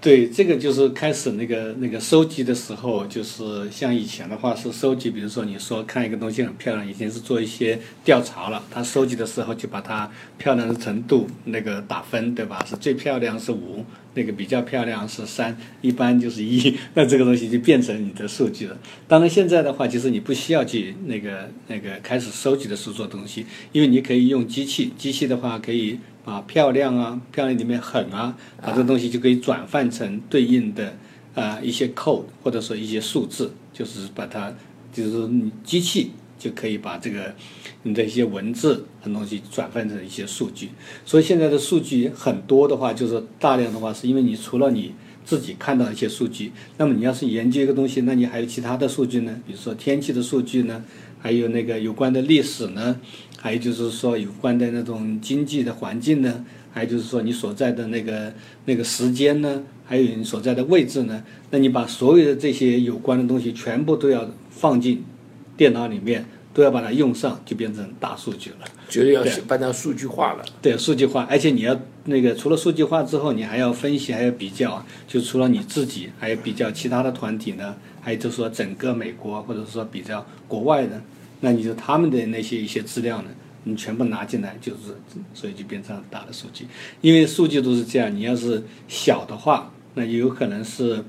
[0.00, 12.64] 对，这个就是开始那个那个收集的时候，就是像以前的话是收集，比如说你说看一个东西很漂亮，以前是做一些调查了，他收集的时候就把它漂亮的程度那个打分，对吧？
[12.64, 13.84] 是最漂亮是五。
[14.18, 18.76] 那个比较漂亮是三，一般就是一， 那这个东西就变成你的数据了。
[19.06, 30.96] 当然现在的话，其实你不需要去那个那个开始收集的数做东西，因为你可以用机器，机器的话可以把漂亮啊、漂亮里面狠啊，把这东西就可以转换成对应的
[31.36, 34.52] 啊一些 code 或者说一些数字，就是把它
[34.92, 35.30] 就是
[35.62, 36.10] 机器。
[36.38, 37.34] 就可以把这个
[37.82, 40.70] 你的一些文字很东西转换成一些数据，
[41.04, 44.92] 所以现在的数据很多的话，就是大量的话，是因为你除了你
[45.24, 49.40] 自己看到一些数据，那么你要是研究一个东西，那你还有其他的数据呢？
[49.46, 50.84] 比如说天气的数据呢，
[51.18, 52.98] 还有那个有关的历史呢，
[53.36, 58.32] 还有就是说有关的那种经济的环境呢，还有就是说你所在的那个
[58.64, 65.04] 那个时间呢，还有你所在的位置呢，那你把所有的这些有关的东西全部都要放进。
[65.58, 68.66] 电脑里面都要把它用上，就变成大数据了。
[68.88, 70.44] 绝对要把它数据化了。
[70.62, 74.82] 对，数据化，而且你要那个除了数据化之后，你还要分析，还要比较。
[75.06, 80.98] 就除了你自己，还要比较其他的团体呢，还还有就是说整个美国或者说比较国外的，
[81.40, 83.28] 那你就他们的那些一些资料呢，
[83.64, 84.96] 你全部拿进来，就是
[85.34, 86.66] 所以就变成大的数据。
[87.02, 91.04] 因为数据都是这样，你要是小的话，那有可能是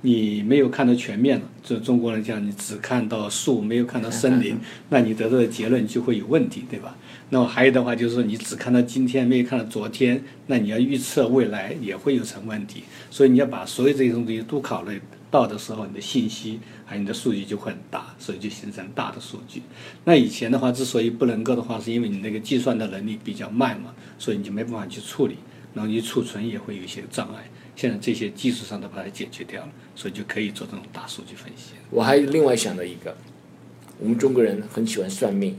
[0.00, 1.44] 你没有看到全面了。
[1.68, 4.56] 就中国人讲，你只看到树，没有看到森林，
[4.88, 6.96] 那你得到的结论就会有问题，对吧？
[7.28, 12.84] 那么还有的话就是说，你只看到今天，没有看到昨天，那你要预测未来也会有成问题。
[13.10, 14.98] 所以你要把所有这些东西都考虑
[15.30, 19.60] 到的时候，你的信息还有你的数据就会很大，所以就形成大的数据。
[20.04, 25.34] 那以前的话，之所以不能够的话，是因为你那个计算的能力比较慢嘛，所以你就没办法去处理，
[25.74, 27.44] 然后你储存也会有一些障碍。
[27.76, 29.68] 现在这些技术上都把它解决掉了，
[29.98, 31.72] 所以就可以做这种大数据分析。
[31.90, 33.16] 我还另外想到一个，
[33.98, 35.56] 我们中国人很喜欢算命，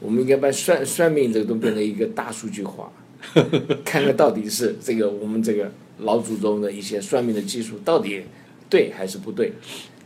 [0.00, 2.90] 我们应该把算算命这个都变成一个大数据化，
[3.86, 8.24] 看看到底是这个我们这个老祖宗的一些算命的技术到底
[8.68, 9.52] 对还是不对，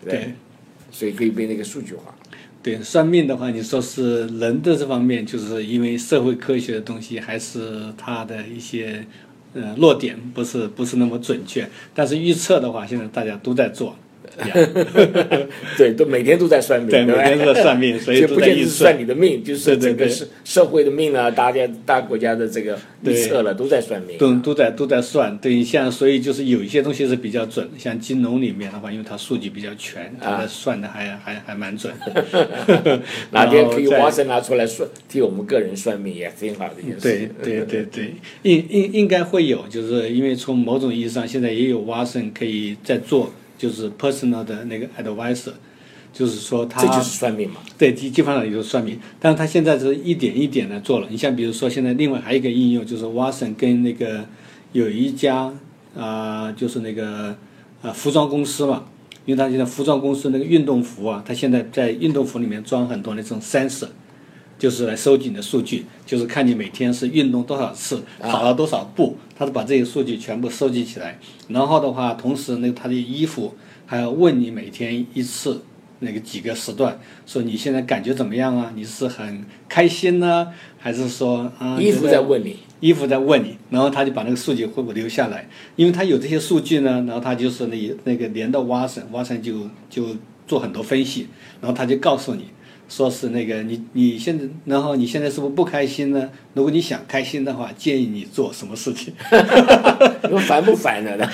[0.05, 0.35] 对，对
[0.93, 2.15] 所以可以变成一个数据化。
[2.63, 9.07] 对，算命的话，你说是人的这方面，就是因为社会科学的东西，还是它的一些
[9.55, 11.69] 呃落点不是不是那么准确。
[11.95, 13.97] 但是预测的话，现在大家都在做，
[15.77, 18.99] 对，都每天都在算命，对，对每天都在算命，所以 就不都在预测见得是算。
[19.01, 24.17] 你的命，就是整个社社会的命啊，大家大国家的这个预测了，都在算命。
[24.19, 31.93] 都都在都在算，对，像所以就是有一些东西是比较准，像金融里面的话，因为它数据比较全，它的算的还还还蛮准。
[33.31, 37.01] 哪天可以挖神拿出来算，替我们个人算命也挺好的一件事。
[37.01, 45.53] 对对对对，应应应该会有，就是因为从某种意义上，现在也有蛙声可以在做，就是 personal 的那个 advisor，
[46.15, 47.61] 就是说他这就是算命嘛。
[47.77, 51.07] 对基基本上也就是算命，但是他现在是一点一点的做了。
[51.11, 54.25] 你像比如说现在另外还有一个应用，就是 Watson 跟那个
[54.73, 55.53] 有一家
[55.95, 57.37] 啊、就是那个
[57.83, 58.87] 啊、服装公司嘛，
[59.27, 63.89] 因为他现在服装公司那个运动服啊，他现在在运动服里面装很多那种 sensor。
[64.61, 71.19] 就是来收集你的数据，就是看你每天是运动多少次，跑了多少步，他是把这些数据全部收集起来。
[71.49, 73.55] 然后的话，同时那个他的衣服
[73.87, 75.63] 还要问你每天一次，
[76.01, 78.71] 那个几个时段，说你现在感觉怎么样啊？
[78.77, 81.81] 你是很开心呢，还是说啊？
[81.81, 85.49] 衣服在问你，衣服在问你，然后他就把那个数据会不会留下来？
[85.77, 90.15] 因为他有这些数据呢，然后他就是那那个连到蛙神，蛙神就就
[90.47, 91.29] 做很多分析，
[91.63, 92.45] 然后他就告诉你，
[92.91, 96.29] 说是那个你你现在，然后你现在是不是不开心呢？
[96.55, 99.15] 如果你想开心的话，建议你做什么事情？
[100.25, 101.27] 你 说烦不烦的呢？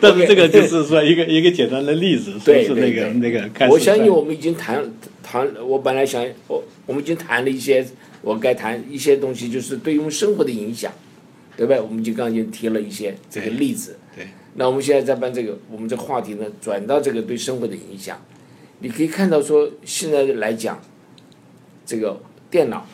[0.00, 4.84] 但是这个就是说一个一个简单的例子，说对是那个那个我相信我们已经谈
[5.22, 7.84] 谈，我本来想我我们已经谈了一些，
[8.20, 10.92] 我该谈一些东西，就是对于我们生活的影响，
[11.56, 11.80] 对不对？
[11.80, 13.96] 我们就刚刚已经提了一些这个例子。
[14.14, 18.20] 对那我们现在在办这个我们这个话题呢转到这个对生活的影响，
[18.80, 20.80] 你可以看到说现在来讲，
[21.84, 22.86] 这个电脑，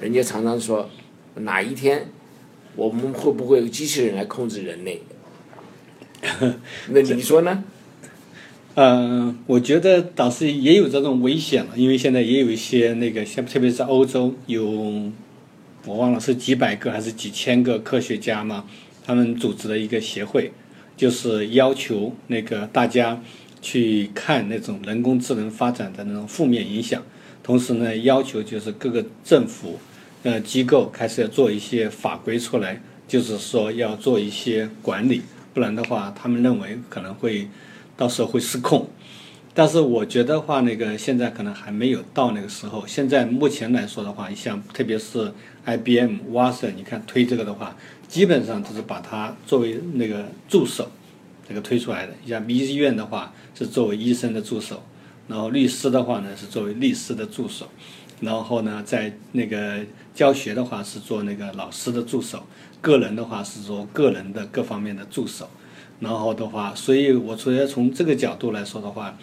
[0.00, 0.88] 人家常常说
[1.36, 2.08] 哪一天
[2.76, 5.00] 我们会不会有机器人来控制人类？
[6.88, 7.64] 那你说呢？
[8.74, 15.12] 呃，我觉得倒是也有这种危险了，因为现在也有一些那个，像特别是欧洲有，
[15.86, 18.64] 我忘了是几百个还是几千个科学家嘛，
[19.04, 20.50] 他们组织了一个协会，
[20.96, 23.22] 就是要求那个大家
[23.64, 27.02] 去看那种人工智能发展的那种负面影响，
[27.42, 29.78] 同时呢，要求就是各个政府
[30.22, 35.22] 呃机构开始要做一些法规出来，就是说要做一些管理，
[35.54, 37.48] 不然的话，他们认为可能会
[37.96, 38.86] 到时候会失控。
[39.56, 42.84] 但是我觉得话，那个现在可能还没有到那个时候。
[42.86, 45.32] 现在目前来说的话，像特别是
[45.64, 47.76] IBM、蛙声，你看推这个的话，
[48.08, 50.90] 基本上就是把它作为那个助手，
[51.48, 52.12] 这个推出来的。
[52.26, 54.82] 像医院的话是作为医生的助手，
[55.28, 57.68] 然后律师的话呢是作为律师的助手，
[58.20, 59.80] 然后呢在那个
[60.14, 62.44] 教学的话是做那个老师的助手，
[62.80, 65.48] 个人的话是做个人的各方面的助手。
[66.00, 69.16] 然后的话，所以我觉得从这个角度来说的话，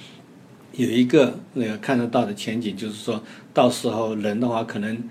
[0.74, 3.22] 有一个那个看得到的前景，就是说
[3.54, 5.10] 到时候人的话可能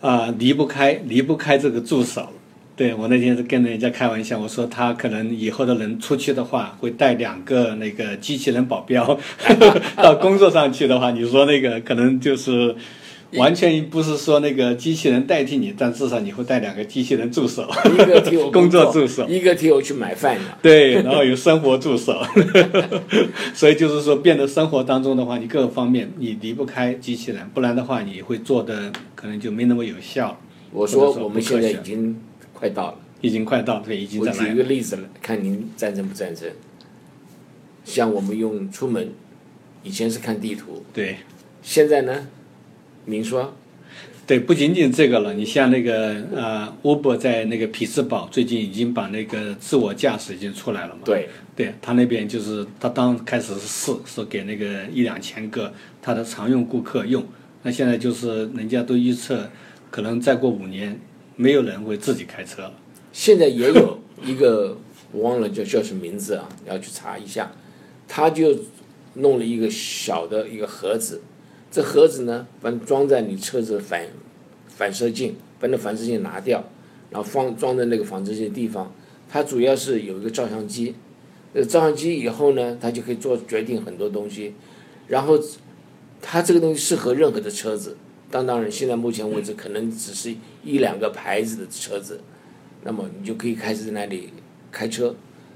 [0.00, 2.28] 啊、离不开离不开这个助手。
[2.74, 9.18] 对我那天是跟人家开玩笑，我说他可能以后的人出去的话，会带两个那个机器人保镖
[9.96, 12.74] 到工作上去的话，你说那个可能就是
[13.34, 19.28] 完全不是说那个机器人代替你，但至少你会带两个机器人助手，一个替我 工作作助手。
[19.28, 20.44] 一个替我去买饭的。
[20.62, 22.22] 对，然后有生活助手，
[23.54, 30.38] 所以就是说，变得生活当中的话，你各个方面你离不开机器人，不然的话，你会做的可能就没那么有效。
[30.72, 32.18] 我说说我们现在已经
[32.62, 32.98] 快到了。
[33.20, 34.54] 已经快到了，对，已经我举一。
[34.54, 36.48] 个例子了，看您赞成不赞成？
[37.84, 39.10] 像我们用出门，
[39.82, 41.16] 以前是看地图，对
[41.60, 42.28] 现在呢，
[43.06, 43.52] 您说
[44.28, 51.00] 对，不仅仅这个了，你像那个呃，Uber 在那个匹兹堡最近已经把那个自我驾驶已经出来了嘛？
[51.04, 57.26] 对，对他那边就是他当开始是试，是给那个一两千个他的常用顾客用，
[57.64, 59.50] 那现在就是人家都预测，
[59.90, 61.00] 可能再过五年，
[61.42, 62.74] 没有人会自己开车了。
[63.12, 64.78] 现在也有一个
[65.10, 67.50] 我忘了叫叫什么名字啊，要去查一下，
[68.06, 68.56] 他就
[69.14, 71.20] 弄了一个小的一个盒子，
[71.68, 74.06] 这盒子呢，把装在你车子反
[74.68, 76.64] 反射镜，把那反射镜拿掉，
[77.10, 78.94] 然后放装在那个反射镜的地方，
[79.28, 80.94] 它主要是有一个照相机，
[81.54, 84.54] 那照相机以后呢，它就可以做决定很多东西，
[85.08, 85.36] 然后
[86.22, 87.96] 它这个东西适合任何的车子，
[88.32, 92.20] 当当然现在目前为止可能只是一两个牌子的车子。
[92.82, 94.30] 那么你就可以开始在那里
[94.72, 95.14] 开车，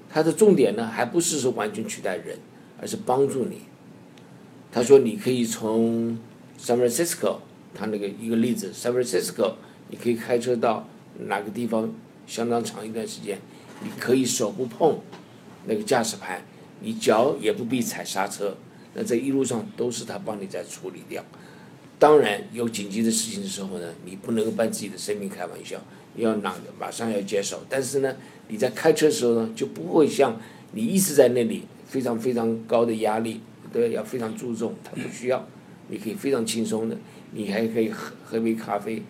[0.08, 2.38] 它的重点呢，还不是说完全取代人，
[2.80, 3.62] 而是帮助你。
[4.70, 6.18] 他说你可以从
[6.60, 7.38] San Francisco，
[7.74, 9.54] 他那个一个例子，San Francisco，
[9.88, 10.86] 你可以开车到
[11.18, 11.92] 哪个地方
[12.26, 13.38] 相当长一段时间，
[13.82, 15.00] 你可以手不碰
[15.64, 16.42] 那个驾驶盘，
[16.80, 18.56] 你脚也不必踩刹车，
[18.94, 21.24] 那这一路上都是他帮你在处理掉。
[21.98, 25.80] 当然有紧急的事情的时候呢，你不能够把自己的生命开玩笑，
[26.16, 27.62] 要拿马上要接手。
[27.68, 28.14] 但是呢，
[28.48, 30.38] 你在开车的时候呢，就不会像
[30.72, 33.40] 你一直在那里非常非常高的压力，
[33.72, 35.48] 对，要非常注重，他不需要，
[35.88, 36.96] 你可以非常轻松的，
[37.32, 39.02] 你还可以喝喝杯咖啡，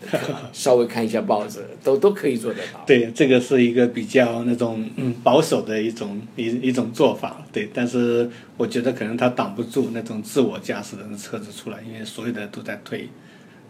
[0.52, 2.82] 稍微看一下报纸，都都可以做得到。
[2.86, 7.70] 对，这个是一个比较那种嗯保守的一种一一种做法，对。
[7.72, 13.08] 但是我觉得可能它挡不住那种自我驾驶的车子出来，因为所有的都在推。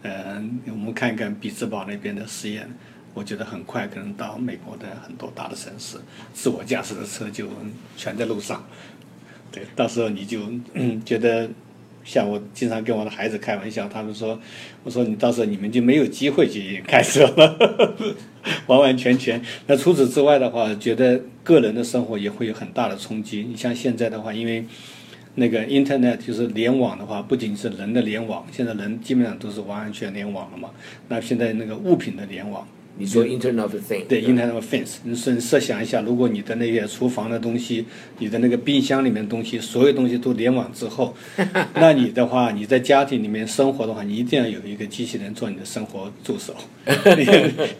[0.03, 2.67] 呃，我们看一看比兹堡那边的实验，
[3.13, 5.97] 我觉得很快可能到美国的很多大的城市，
[6.33, 7.47] 自我驾驶的车就
[7.95, 8.65] 全在路上。
[9.51, 10.39] 对，到时候你就
[10.73, 11.49] 嗯觉得。
[12.03, 14.39] 像我经常跟我的孩子开玩笑，他们说
[14.83, 17.95] ：“我说你到时候你们就没有机会去 开车了，
[18.67, 19.41] 完完全全。
[19.67, 23.45] 那除此之外的话，觉得个人的生活也会有很大的冲击。
[23.49, 24.65] 你像现在的话，因为
[25.35, 30.69] 那个 Internet 就是联网的话，不仅是人的联网，现在人基本上都是完完全联网了嘛。
[31.07, 32.67] 那现在那个物品的联网。”
[32.97, 37.85] 你说 Internet of Things，对 Internet of Things，你设设想一下，如果你的那些厨房的东西，
[38.19, 41.15] 你的那个冰箱里面东西，所有东西都联网之后，
[41.75, 46.53] 那你的话，你在家庭里面生活的话，你一定要有一个机器人做你的生活助手。
[47.17, 47.25] 你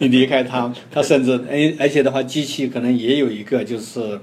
[0.00, 4.18] 你离开它，它甚至而而且的话，机器可能也有一个就是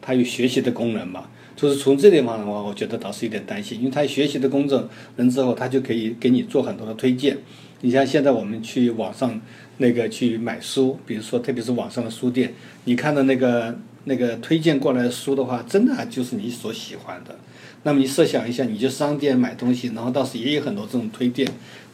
[0.00, 1.24] 它有学习的功能嘛。
[1.56, 7.38] 就是从这地方的话，我觉得倒是有点担心，因为它学习的工作人之后，它就可以给你做很多的推荐。
[7.80, 9.40] 你像现在我们去网上。
[9.78, 12.54] 那个去买书，比如说特别是网上的书店，
[12.84, 17.36] 你看到那个那个推荐过来的书的话，真的就是你所喜欢的。
[17.82, 21.46] 那么你设想一下，你去商店买东西，然后到时也有很多这种推荐。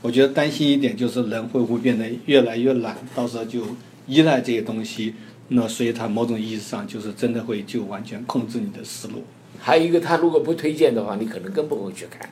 [0.02, 3.66] 我觉得担心一点就是人会不会变得越来越懒，到时候就
[4.06, 5.14] 依赖这些东西。
[5.48, 9.24] 那所以它某种意义上就是真的会就完全控制你的思路。
[9.58, 12.30] 还有一个，他如果不推荐的话，你可能更不会去看。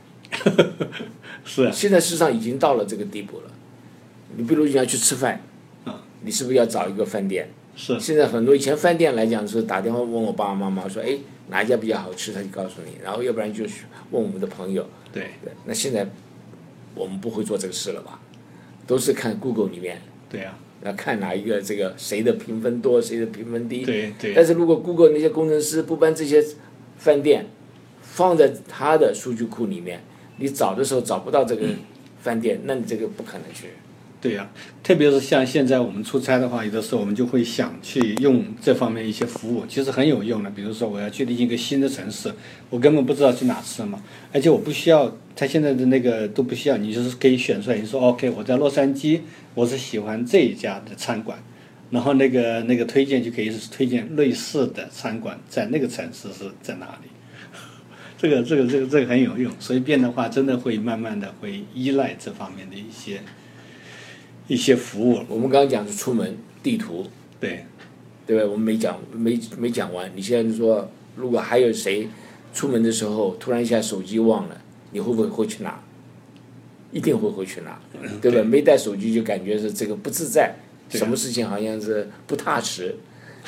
[1.45, 1.71] 是啊。
[1.73, 3.51] 现在市场已经到了这个地步了。
[4.39, 5.41] 你比如你要去吃饭，
[5.85, 7.49] 啊，你是不是要找一个饭店？
[7.75, 7.99] 是。
[7.99, 11.19] 现在很多以前饭店来讲是打电话问我爸爸妈妈说，哎，
[11.49, 12.93] 哪一家比较好吃，他就告诉你。
[13.03, 13.83] 然后要不然就是
[14.13, 14.89] 问我们的朋友。
[15.13, 15.25] 对。
[15.43, 15.53] 对。
[15.65, 16.09] 那现在
[16.95, 18.21] 我们不会做这个事了吧？
[18.87, 20.01] 都是看 Google 里面。
[20.31, 20.57] 对呀。
[20.83, 23.85] 那看哪一个这个谁的评分多，谁的评分低。
[23.85, 24.35] 对对。
[24.35, 26.41] 但是如果 Google 那些工程师不搬这些
[26.97, 27.47] 饭店
[28.01, 30.01] 放在他的数据库里面，
[30.37, 31.67] 你找的时候找不到这个
[32.21, 33.71] 饭店，那你这个不可能去。
[34.21, 34.51] 对呀，
[34.83, 40.51] 特别是像现在我们出差的话，有的时候我们就会想去用这方面一些服务，其实很有用的。
[40.51, 42.35] 比如说我要去另一个新的城市，
[42.69, 44.03] 我根本不知道去哪吃嘛，
[44.33, 49.21] 而且我不需要，他现在的那个都不需要，你就是可以选出来，你说 OK，我在洛杉矶，
[49.55, 51.39] 我是喜欢这一家的餐馆，
[51.91, 57.09] 然后那个那个推荐就可以推荐类似的餐馆在那个城市是在哪里，
[58.19, 63.21] 这个这个这个这个很有用，所以变的话真的会慢慢的会依赖这方面的一些。
[64.49, 67.07] 一些服务，我们刚刚讲是出门地图，
[67.39, 67.65] 对，
[68.27, 68.45] 对吧？
[68.45, 70.11] 我们没讲没没讲完。
[70.17, 72.09] 你现在说，如果还有谁
[72.53, 75.81] 出门的时候突然一下手机忘了，你会不会会去拿？
[76.91, 77.79] 一定会回去拿，
[78.23, 78.43] 对吧？
[78.43, 80.55] 没带手机就感觉是这个不自在，
[80.89, 82.97] 什么事情好像是不踏实。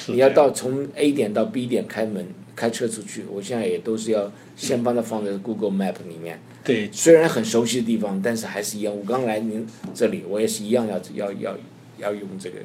[0.08, 6.38] 你要到从 A 点到 B 点开门开车出去，我现在也都是要先帮他放在 Google Map 里面。
[6.62, 8.96] 对，虽然很熟悉的地方，但是还是一样。
[8.96, 11.56] 我刚来您这里，我也是一样要要要
[11.98, 12.56] 要用这个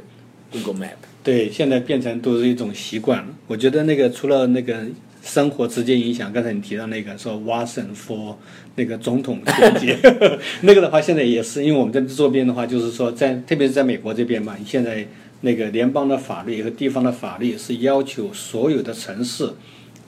[0.52, 0.98] Google Map。
[1.24, 3.28] 对，现在变成都是一种习惯了。
[3.48, 4.86] 我觉得那个除了那个
[5.24, 6.32] 生活直接影响。
[6.32, 8.36] 刚才你提到那个说 Watson for
[8.76, 9.96] 那个总统选举，
[10.62, 15.08] 那个的话现在也是，因为我们在这边的话，就是说在特别是在美国这边嘛，现在
[15.42, 19.50] 那个联邦的法律和地方的法律是要求所有的城市，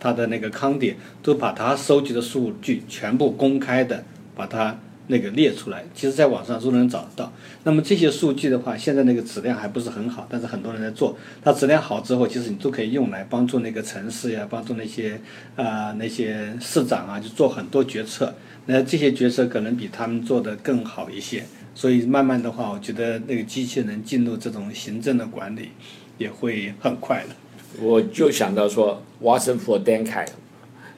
[0.08, 4.03] 他的那个康点都把他收集的数据全部公开的
[4.36, 4.80] 把它。
[5.10, 7.32] 那个列出来，其实在网上都能找得到。
[7.64, 11.18] 那么这些数据的话，现在那个质量还不是很好，但是很多人在做。
[11.41, 15.18] 它质量好之后，其实你都可以用来帮助那个城市呀，帮助那些
[15.55, 18.36] 啊那些市长啊，就做很多决策。
[18.66, 21.45] 那这些决策可能比他们做的更好一些。
[21.74, 25.70] 所以慢慢的话，我觉得那个机器人进入这种行政的管理
[26.18, 27.36] 也会很快的。
[27.82, 30.26] 我就想到说，挖生佛单凯，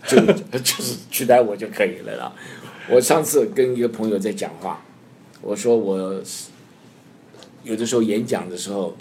[0.07, 0.17] 就
[0.59, 2.33] 就是取代我就可以了啦。
[2.89, 4.81] 我上次跟一个朋友在讲话，
[5.41, 6.21] 我说我
[7.63, 8.95] 有的时候演讲的时候，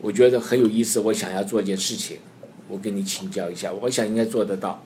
[0.00, 2.18] 我觉得很有意思，我想要做一件事情，
[2.68, 4.82] 我跟你请教一下，我想应该做得到。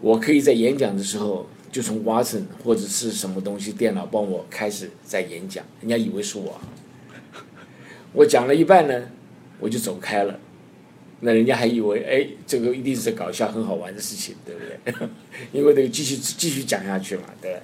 [0.00, 6.60] 我可以在演讲的时候就从 Watson 或者是什么东西电脑帮我开始在演讲，人家以为是我，
[8.12, 9.08] 我讲了一半呢，
[9.58, 10.38] 我就走开了。
[11.24, 15.08] 那人家还以为，哎，这个一定是搞笑、很好玩的事情，对不对？
[15.58, 17.58] 因为这个继续继续讲下去嘛，对。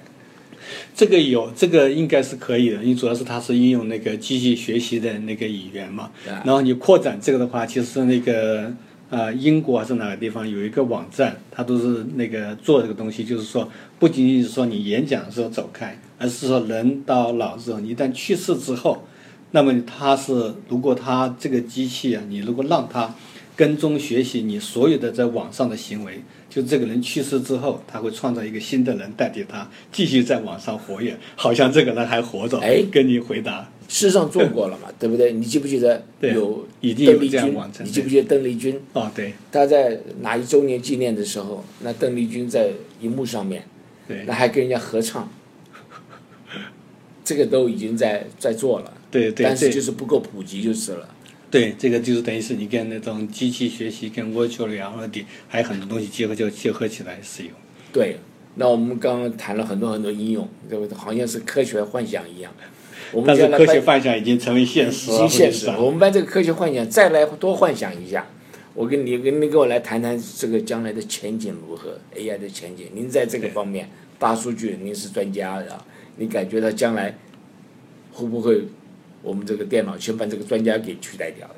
[0.95, 6.09] 这个有，这个应该是可以的，因为主要是它是应用那个机器学习的那个语言嘛。
[6.25, 8.73] 然后你扩展这个的话，其实那个
[9.09, 19.03] 呃，英国还是哪个地方有一个网站，它都是那个做这个东西，就是说不仅仅是说你演讲的时候走开，而是说人到老之后，你一旦去世之后，
[19.51, 23.13] 那么它是如果它这个机器啊，你如果让它。
[23.61, 32.57] 跟踪学习你所有的在网上的行为，就这个人去世之后，他会创造一个新的人代替他，继续在网上活跃，好像这个人还活着。
[32.57, 35.33] 哎，跟你回答，事实上做过了嘛，对不对？
[35.37, 37.55] 你记不记得有邓丽君？
[37.83, 38.81] 你记不记得邓丽君？
[38.93, 39.31] 哦，对。
[39.51, 43.63] 他在哪一周年纪念的时候，那邓丽君在荧幕上面，
[44.07, 45.31] 对，那还跟人家合唱，
[47.23, 48.91] 这个都已经在在做了。
[49.11, 49.45] 对对。
[49.45, 51.07] 但是就是不够普及就是了。
[51.51, 57.51] 对，这个就是等于是你跟那种机器学习、跟 virtual reality 还有很多东西结合，就结合起来使用。
[57.91, 58.17] 对，
[58.55, 60.97] 那我们刚刚谈了很多很多应用，对不对？
[60.97, 62.49] 好像是科学幻想一样。
[63.11, 65.11] 我们但是科学幻想已经成为现实。
[65.11, 65.67] 已经现实。
[65.71, 68.25] 我们把这个科学幻想再来多幻想一下。
[68.73, 75.77] 我跟你跟你跟我来谈谈这个将来的前景如何？AI 的前景，您在这个方面大数据您是专家的，
[76.15, 77.17] 你感觉到将来
[78.13, 78.63] 会不会？
[79.21, 81.55] 我们这个电脑先把这个专家给取代掉的。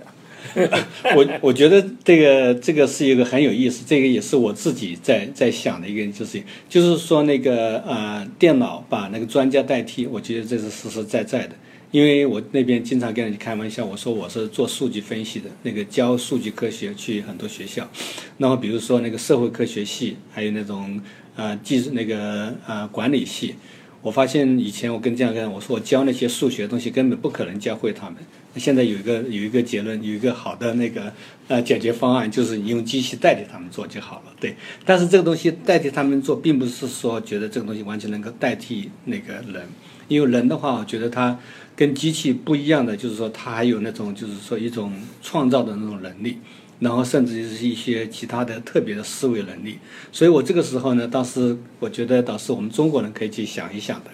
[1.16, 11.55] 我我觉得这个这个是一个很有意思，这个也是我自己在在想的一个，就是就是说那个呃电脑把那个专家代替，我觉得这是实实在在的。
[11.91, 17.89] 因为我那边经常跟人家开玩笑，我说我是做数据分析的，那个教数据科学去很多学校，
[18.38, 20.99] 那么比如说那个社会科学系，还有那种
[21.36, 23.55] 呃技术那个呃管理系。
[24.04, 28.18] 我发现以前我跟这样跟我说我教那些数学东西根本不可能教会他们。
[28.58, 31.12] 现在有一个有一个结论，有一个好的那个
[31.47, 34.34] 呃解决方案，就是你用机器代替他们做就好了。
[34.39, 39.66] 对，但是这个东西代替他们做，并不是说觉得这个东西完全能够代替那个人，
[40.10, 41.39] 因为人的话，我觉得他
[41.76, 44.91] 跟机器不一样的，就是说他还有那种就是说一种
[45.22, 46.38] 创造的那种能力。
[46.84, 49.80] 然后甚至是一些其他的特别的思维能力，
[50.12, 54.12] 所以我这个时候呢，倒是我觉得倒是我们中国人可以去想一想的。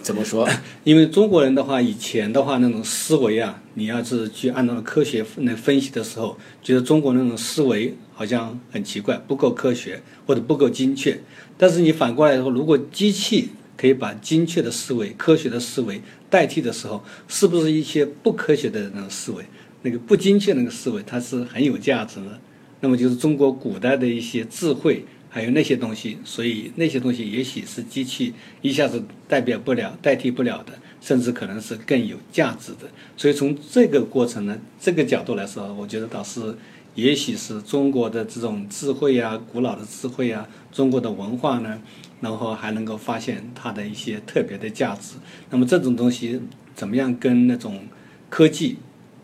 [0.00, 0.48] 怎么说？
[0.82, 11.20] 因为中国人的话，以前的话那种思维啊，你要是去按照科学来分析的时候，觉得中国那种思维好像很奇怪，不够科学或者不够精确。
[11.56, 19.44] 但是你反过来说，如果机器可以把精确的思维、科学的思维代替的时候，是不是一些不科学的那种思维？
[19.82, 22.40] 那个不精确那个思维，它是很有价值的。
[22.80, 32.88] 那么就是中国古代的一些智慧，还有那些东西，所以那些东西也许是机器一下子代表不了、代替不了的，甚至可能是更有价值的。
[33.16, 36.56] 所以从这个过程呢，这个角度来说，我觉得倒是，
[36.96, 41.80] 也许是中国的这种智慧啊、古老的智慧啊、中国的文化呢，
[42.20, 45.14] 然后还能够发现它的一些特别的价值。
[45.50, 46.40] 那么这种东西
[46.74, 47.86] 怎么样跟那种
[48.28, 48.78] 科技？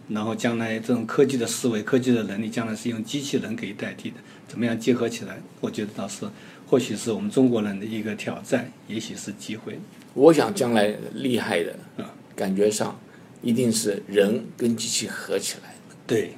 [0.08, 4.16] 然后将来这种科技的思维、科技的能力，将来是用机器人可以代替的。
[4.46, 5.38] 怎么样结合起来？
[5.60, 6.26] 我觉得倒是，
[6.66, 9.78] 或许是我们中国人的一个挑战，也许是机会。
[10.14, 12.98] 我想将来厉害的啊，感觉上
[13.42, 15.74] 一定是人跟机器合起来。
[16.06, 16.32] 对，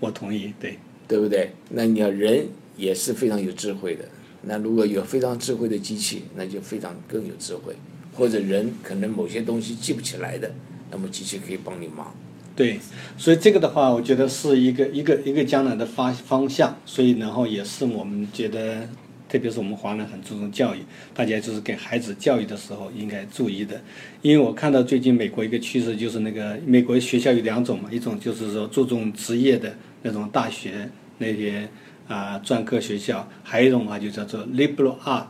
[0.00, 0.52] 我同意。
[0.58, 1.52] 对，对不对？
[1.70, 4.04] 那你要人也是非常有智慧的。
[4.42, 7.76] 那如果有非常智慧的机器，那就非常更有智慧。
[8.14, 10.52] 或者人可能某些东西记不起来的，
[10.90, 12.12] 那么机器可以帮你忙。
[12.54, 12.78] 对，
[13.16, 18.86] 所以这个的话，我觉得是一个一个一个将来的发方向，所以然后也是我们觉得，
[19.26, 20.80] 特别是我们华人很注重教育，
[21.14, 23.80] 大家就是给孩子教育的时候应该注意的。
[24.20, 31.66] 因为我看到最近美国一个趋势就是那个美国学校有两种嘛，一种就是说注重职业的那种大学那些
[32.06, 35.24] 啊专科学校，还有一种话就叫做 liberal art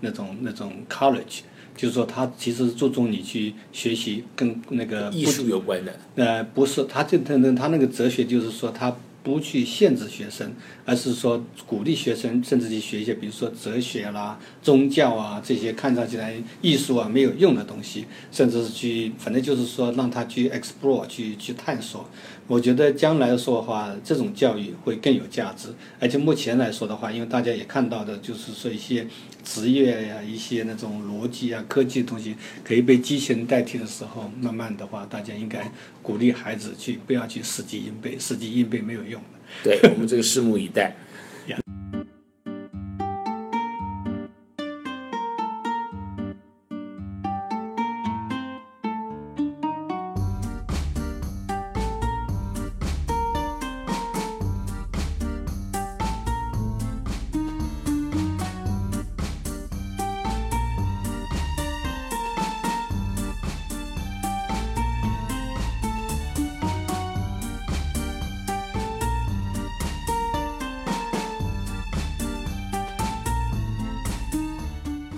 [0.00, 1.40] 那种那种 college。
[1.76, 5.94] 就是说，他其实注重你去学习跟那个艺术有关的。
[6.16, 10.52] 呃，不是，他这他那他那个哲学就是说，他不去限制学生，
[10.84, 22.08] 而是说鼓励学生，甚至去学一些，比如说哲学啦、宗教啊这些看上去来艺术啊没有用的东西，甚至是去，反正就是说让他去 explore 去去探索。
[22.52, 25.68] 我觉得将来说的话，这种教育会更有价值。
[25.98, 29.06] 而且目前来说的话，因为大家也看到的，就是说一些
[29.42, 35.72] 职业呀、一些那种逻辑啊、科技东西可以被机器人代替的时候，慢慢的话，大家应该
[36.02, 39.38] 鼓励孩子去不要去死记硬背，死记硬背没有用的。
[39.64, 40.94] 对我们这个拭目以待。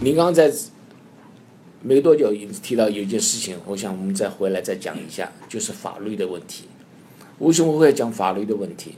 [0.05, 0.53] 您刚刚在
[1.81, 6.65] 没多久也提到有一件事情，我想我们再回来再讲一下，就是法律的问题。
[7.39, 8.97] 为什么会讲法律的问题？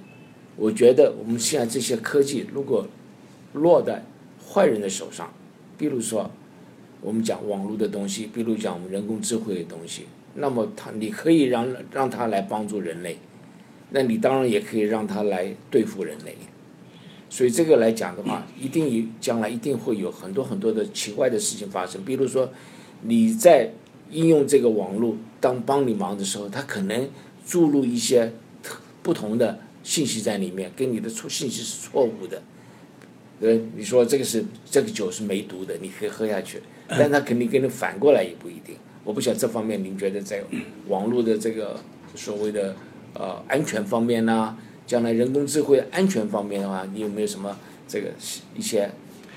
[0.56, 2.88] 我觉得我们现在这些科技如果
[3.52, 4.04] 落在
[4.48, 5.32] 坏人的手上，
[5.78, 6.28] 比如说
[7.00, 13.16] 我们讲网络的东西，比如讲我们人工智慧的东西，那么他你可以让让他来帮助人类，
[13.90, 16.36] 那你当然也可以让他来对付人类。
[17.28, 22.02] 所以这个来讲的话，一定有将来一定会有很多很多的奇怪的事情发生。
[22.04, 22.50] 比如说，
[23.02, 23.72] 你在
[24.10, 27.08] 应用这个网络当帮你忙的时候，他可能
[27.44, 28.32] 注入一些
[29.02, 32.40] 不同的信息在里面，跟你的错信息是错误的。
[33.40, 38.76] 呃，你说这个是这个酒是没毒的，你可以喝下去，但他肯定跟你反过来也不一定。
[39.04, 40.42] 我不晓得这方面您觉得在
[40.88, 41.78] 网络的这个
[42.14, 42.74] 所谓的
[43.14, 44.56] 呃安全方面呢？
[44.86, 47.58] 将来人工智慧安全方面的话，你有没有什么
[47.88, 48.08] 这个
[48.56, 48.90] 一些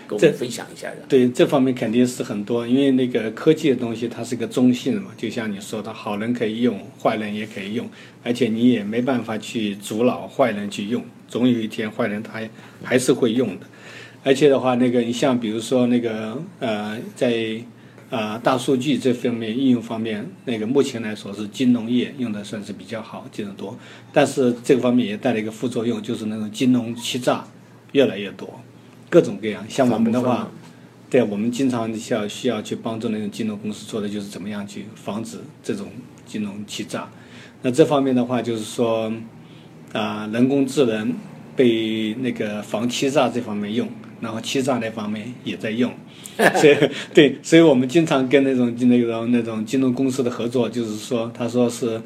[0.07, 0.97] 跟我们分享一下的？
[1.07, 7.89] 对这方面肯定是很多，因为那个科技的东西它是个中性的嘛，就像你说的，好人可以用，坏人也可以用，
[8.23, 12.41] 而且你也没办法去阻挠坏人去用，总有一天坏人他
[12.83, 13.65] 还是会用的。
[14.23, 17.59] 而且的话，那个你像比如说那个呃，在
[18.10, 23.78] 啊，大数据这方面应用方面，那个目前来说是金融业用的算是比较好，金融多。
[24.12, 27.45] 但是这个方面也带来一个副作用，就是那种金融欺诈
[27.91, 28.60] 越来越多，
[29.12, 29.64] 各种各样。
[29.70, 30.49] 像我们的话，
[31.07, 35.88] 对，我们经常需要需要去帮助那种金融公司做的就是怎么样去防止这种
[36.26, 37.07] 金融欺诈。
[37.62, 39.14] 那这方面的话，就是说
[39.93, 41.14] 啊，人工智能
[41.55, 43.88] 被那个防欺诈这方面用。
[44.22, 45.93] 然后欺诈那方面也在用，
[46.55, 46.76] 所以
[47.13, 52.01] 对，所以我们经常跟那种那种那种金融公司的合作，就是说，他说是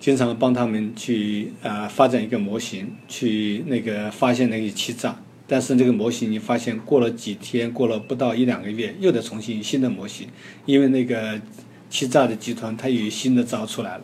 [0.00, 5.20] 经常帮他们去啊发展一个模型，去那个发现那个欺诈。
[5.48, 10.26] 但是这个模型你发现过了几天，过了不到一两个月，又得重新新的模型，
[10.64, 11.40] 因为那个
[11.88, 14.02] 欺诈的集团它有新的招出来了。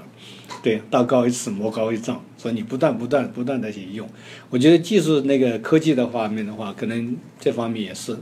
[0.62, 2.24] 对，道高一尺，魔高一丈。
[2.42, 4.08] 说你不断、不断、不断的去用，
[4.50, 8.18] 我觉得技术那个科技的方面的话，可能这方面也是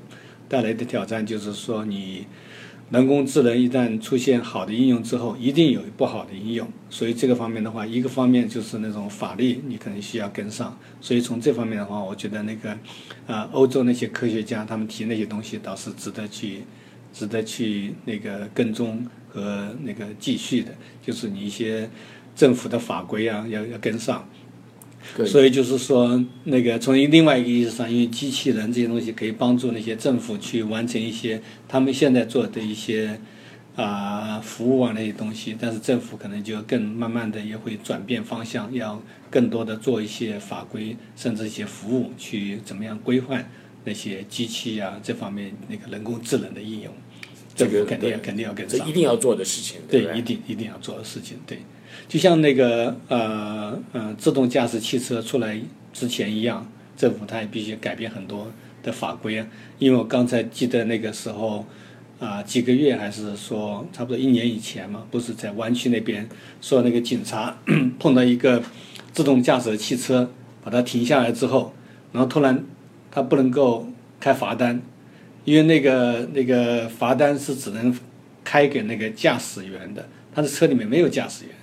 [0.46, 1.24] 带来的挑战。
[1.24, 2.26] 就是说，你
[2.90, 6.68] 人工智能一旦出现好的应用之后，一定有不好的应用。
[6.90, 10.78] 所以这个方面的话，一个方面就是那种法律，你可能需要跟上。
[11.00, 12.76] 所以从这方面的话，我觉得那个
[13.26, 16.64] 啊，欧洲那些科学家他们提那些东西，倒是值得去、
[17.10, 20.72] 值得去那个跟踪和那个继续的。
[21.02, 21.88] 就是你一些。
[22.40, 24.26] 政府的法规啊，要要跟上，
[25.26, 33.20] 所以就是说，那个从另外一个意义上，因为机器人这些东西可以帮助那些政府去完成一些他们现在做的一些
[33.76, 43.50] 啊服务啊那些东西，但是政府可能就更慢慢的也会转变方向，要更多的做一些法规，甚至一些服务去怎么样规范
[43.84, 46.90] 那些机器啊这方面那个人工智能的应用，
[47.54, 51.58] 这个肯定肯定要跟上，这一定要做的事情，对，一定一定要做的事情，对。
[52.10, 55.56] 就像那个呃呃自动驾驶汽车出来
[55.92, 58.50] 之前一样，政府它也必须改变很多
[58.82, 59.46] 的法规啊。
[59.78, 61.64] 因为我刚才记得那个时候，
[62.18, 66.28] 啊几个月还是说差不多一年以前嘛，不是在湾区那边
[66.60, 67.56] 说那个警察
[68.00, 68.60] 碰到一个
[69.12, 70.28] 自动驾驶的汽车，
[70.64, 71.72] 把它停下来之后，
[72.10, 72.64] 然后突然
[73.12, 73.86] 他不能够
[74.18, 74.82] 开罚单，
[75.44, 77.96] 因为那个那个罚单是只能
[78.42, 81.54] 开给那个驾驶员的，他的车里面没有驾驶员，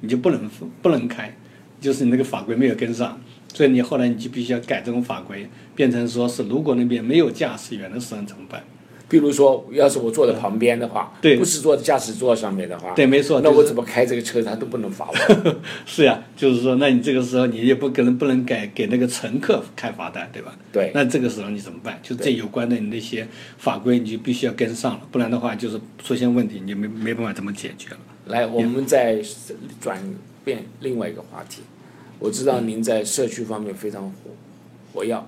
[0.00, 0.50] 你就不能
[0.82, 1.34] 不能开，
[1.80, 3.20] 就是你那个法规没有跟上。
[3.52, 8.62] 所以你后来你就必须要改这种法规，变成说是如果那边没有驾驶员的时候怎么办？
[9.08, 13.40] 比如说，要是我坐在旁边的话，对不是坐在驾驶座上面的话，对，没错。
[13.40, 15.56] 那我怎么开这个车，他都不能罚我。
[15.84, 20.56] 是呀，就是说，那你这个时候你也不可能不能给给那个乘客开罚单，对吧？
[20.70, 20.92] 对。
[20.94, 21.98] 那这个时候你怎么办？
[22.04, 23.26] 就这有关的你那些
[23.58, 27.98] 法规，你就必须要跟上了，不然的话就是出现问题，你就没没办法怎么解决了。
[28.30, 29.20] 来，我们再
[29.80, 30.00] 转
[30.44, 31.62] 变另外一个话题。
[32.20, 34.30] 我知道您在社区方面非常活
[34.92, 35.20] 活跃，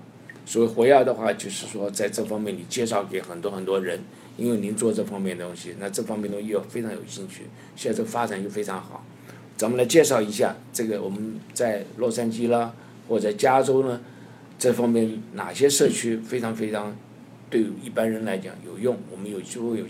[0.46, 3.98] 所谓活跃的话，就是说在这方面你介绍给很多很多人，
[4.36, 7.42] 因为您做这方面的东西，那这方面东西又非常有兴趣，
[7.74, 9.04] 现在这个发展又非常好。
[9.56, 12.72] 咱们来介绍一下这个我们在洛杉矶啦，
[13.08, 14.00] 或者加州呢，
[14.58, 16.94] 这方面哪些社区非常非常
[17.50, 19.86] 对一般人来讲有用，我们有机会有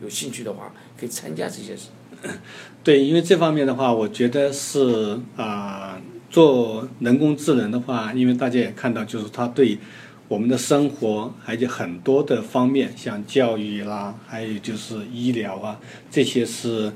[0.00, 1.88] 有兴趣的话，可以参加这些事。
[2.82, 6.00] 对，因为这方面的话，我觉得是啊。
[6.30, 9.78] 做人工智能的话，因为大家也看到，就是它对
[10.26, 15.78] 我们的生活还有很多的方面，像教育啦，还有就是医疗啊，
[16.10, 16.92] 这些是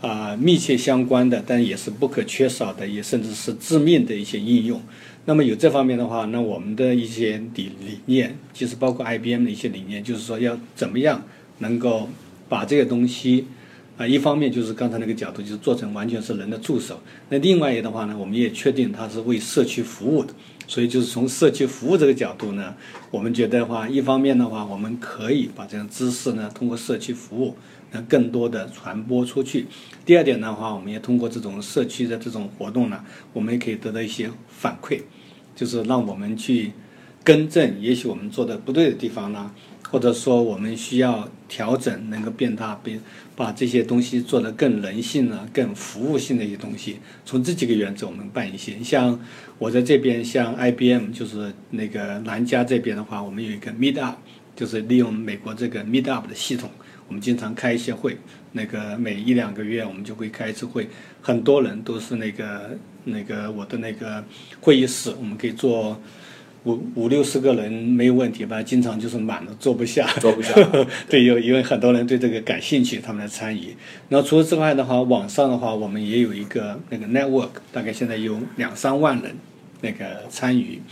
[0.00, 4.80] 啊密切相关的，但也是不可缺少的，也甚至是致命的一些应用。
[5.26, 11.22] 那么有这方面的话，那我们的一些理理念，其实包括 IBM 的一些理念，就是说要怎么样
[11.58, 12.08] 能够
[12.48, 13.44] 把这个东西。
[13.98, 17.00] 啊，一方面就是刚才那个角度，就是做成完全是人的助手。
[17.28, 20.32] 那另外一个的话呢，我们也确定它是为社区服务的。
[20.68, 22.74] 所以就是从社区服务这个角度呢，
[23.10, 27.56] 我们觉得话，一方面的话，我们可以把这样知识呢，通过社区服务，
[27.90, 29.66] 那更多的传播出去。
[30.04, 35.00] 第二点的话，我们也通过这种社区的这种活动呢，我们也可以得到一些反馈，
[35.56, 36.70] 就是让我们去
[37.24, 39.50] 更正，也许我们做的不对的地方呢。
[39.90, 43.00] 或者说我们需要调整，能够变大，变
[43.34, 46.98] 把这些东西做得更人性啊、更服务性的一些东西。
[47.24, 48.76] 从这几个原则，我们办一些。
[48.82, 49.18] 像
[49.58, 54.18] 我在这边，像 IBM，就是那个南加这边的话，我们有一个 Meet Up，
[54.54, 56.70] 就是利用美国这个 Meet Up 的系统，
[57.06, 58.18] 我们经常开一些会。
[58.52, 60.88] 那个每一两个月，我们就会开一次会，
[61.22, 64.22] 很多人都是那个那个我的那个
[64.60, 65.98] 会议室，我们可以做。
[66.64, 68.62] 五五六十个人没有问题吧？
[68.62, 70.06] 经常就是满了，坐不下。
[70.20, 70.52] 坐不下。
[71.08, 73.74] 对，有因为很多人对这个感兴趣，他们来参与。
[74.08, 79.36] 然后除了之外的话，网上的话，我们也有一个那个 network，大概现在有两三万人
[79.80, 80.82] 那个参与。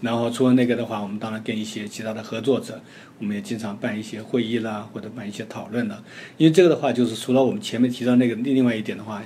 [0.00, 2.78] 然后除了那个的话，我们当然跟一些其他的合作者，
[3.18, 6.04] 我们也经常办一些会议啦，或者办一些讨论了。
[6.36, 9.22] 因为这个的话，就是除了我们前面提到那个另外一点的话，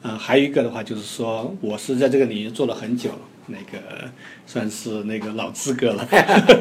[0.00, 3.18] 啊，还有一个的话就是说，我是在这个领域做了很久了。
[3.52, 4.10] 那个
[4.46, 6.08] 算是那个老资格了，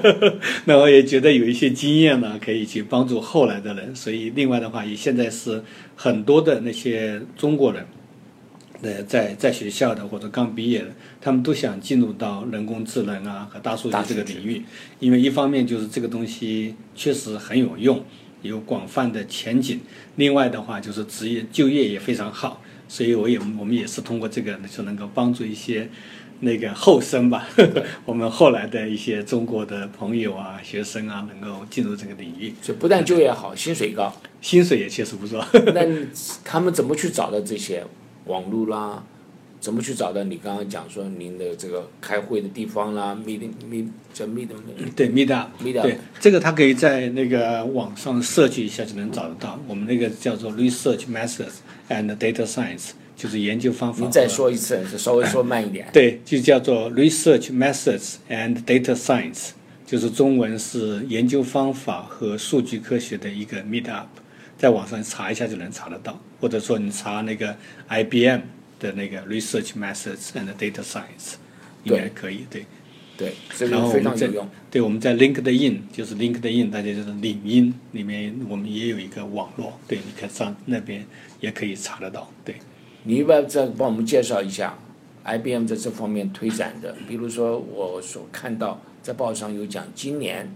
[0.66, 3.96] 那我也觉得有一些经验呢，可以去帮助后来的人。
[3.96, 5.64] 所以，另外的话，也现在是
[5.96, 7.86] 很多的那些中国人，
[8.82, 10.90] 呃，在在学校的或者刚毕业的，
[11.20, 14.62] 他们都想进入到人工智能啊和大数据这个领域，
[15.00, 18.04] 因为一方面就是这个东西确实很有用，
[18.42, 19.78] 有广泛的前景；
[20.18, 22.62] 另外的话就是职业就业也非常好。
[22.88, 25.90] 所以，我也我们也是通过这个，就能够帮助一些。
[26.42, 27.48] 那个后生吧，
[28.06, 35.46] 我们后来的一些中国的朋友啊、学生啊，能够进入这个领域，就不但就业好，薪水高，薪水也确实不错。
[35.74, 35.82] 那
[36.44, 37.84] 他们怎么去找到这些
[38.26, 39.04] 网络啦？
[39.60, 44.48] 怎么去找到你刚刚讲说您的这个开会的地方啦？meeting meet 叫 meet
[44.98, 49.60] 对 meet up meet up 对这个他可以在那个网上设计一下就能找得到。
[49.68, 51.58] 我们那个叫做 research methods
[51.90, 52.94] and data science。
[53.22, 54.02] 就是研究方法。
[54.02, 55.88] 您再说一次，稍微说慢一点。
[55.94, 59.52] 对，就叫做 Research Methods and Data Science，
[59.86, 64.08] 就是中文是研究方法和数据科学的一个 Meet Up，
[64.58, 67.56] 在网上查一下就能查得到，或者说你查那个
[67.90, 68.42] IBM
[68.80, 71.36] 的那个 Research Methods and Data Science，
[71.84, 72.48] 应该可以。
[72.50, 72.66] 对，
[73.16, 74.50] 对，这个非常有用。
[74.72, 81.06] 对，我们在 LinkedIn，就是 LinkedIn，大家就是领英里面，我们也有一个网络，对，你可以上那边
[81.40, 82.56] 也可以查得到，对。
[83.04, 84.78] 你要不要再帮我们介绍一下
[85.26, 86.96] ，IBM 在这方面推展的？
[87.08, 90.54] 比如说我所看到在报上有讲，今年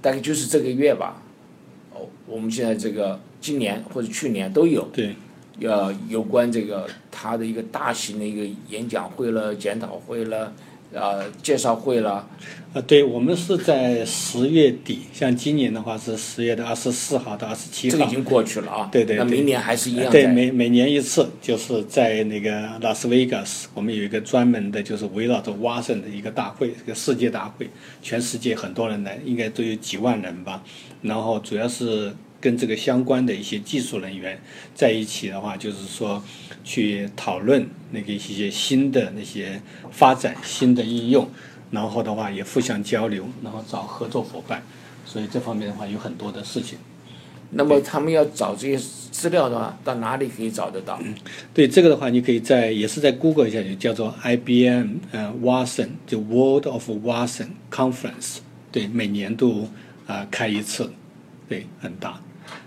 [0.00, 1.22] 大概就是这个月吧。
[1.94, 4.88] 哦，我们现在这个今年或者去年都有。
[4.92, 5.14] 对。
[5.60, 10.52] 要有关这个他的一个大型的一个演讲会了、检讨会了、
[10.92, 12.28] 呃介绍会了。
[12.74, 18.88] 呃，对，我们是在十月底，像今年的话是十月的二十四号到二十七号，这个已经过去了啊。
[18.92, 27.70] 对对对那明年还是一样对，每每年一次，就是在那个拉斯维加斯，我们有一个专门的，就是围绕着蛙声的一个大会，一个世界大会，
[28.02, 30.62] 全世界很多人来，应该都有几万人吧。
[31.00, 34.40] 然后主要是跟这个相关的一些技术人员
[34.74, 36.22] 在一起的话，就是说
[36.62, 39.60] 去讨论那个一些新的那些
[39.90, 41.28] 发展、新的应用，
[41.70, 44.62] 然后的话也互相交流，然后找合作伙伴。
[45.04, 46.78] 所以这方面的话有很多的事情。
[47.50, 48.76] 那么他们要找这些
[49.10, 51.00] 资料的话，到哪里可以找得到？
[51.54, 59.66] 对这个的话，你可以在也是在 Google 一下，就叫做 IBM 呃 Watson，就 World of Watson Conference，对，每年都
[60.06, 60.92] 啊、开一次，
[61.48, 62.20] 对，很大。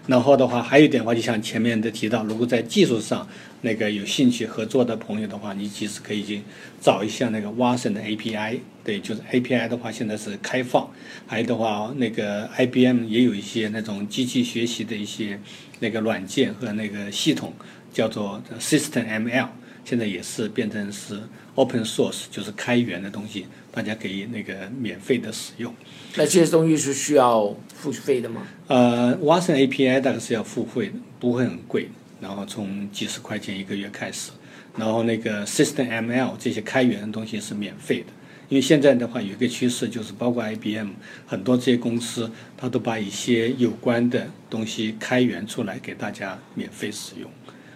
[0.07, 3.27] 然后的话，还有一点的话，就像前面的提到，如果在技术上
[3.61, 6.41] 那个有兴趣合作的朋友的话，你其实可以去
[6.81, 10.89] 找一下那个 Watson 的 API，对，就是 API 的话现在是开放，
[11.27, 15.39] 还有的话，那个 IBM 也有一些那种机器学习的一些
[15.79, 17.53] 那个软件和那个系统，
[17.93, 19.49] 叫做 System ML，
[19.85, 21.21] 现在也是变成是
[21.55, 25.73] Open Source，就是开源的东西，大家可以那个免费的使用。
[26.15, 28.47] 那这些东西是需要付费的吗？
[28.67, 31.89] 呃，Watson API 大概是要付费的，不会很贵，
[32.21, 34.31] 然后从几十块钱一个月开始，
[34.77, 38.07] 然后那个 System ML 这些开源的东西是免费的。
[38.49, 40.89] 因为现在的话有一个趋势，就是包括 IBM
[41.25, 47.31] 很多这些公司，它都把一些有关的东西开源出来给大家免费使用。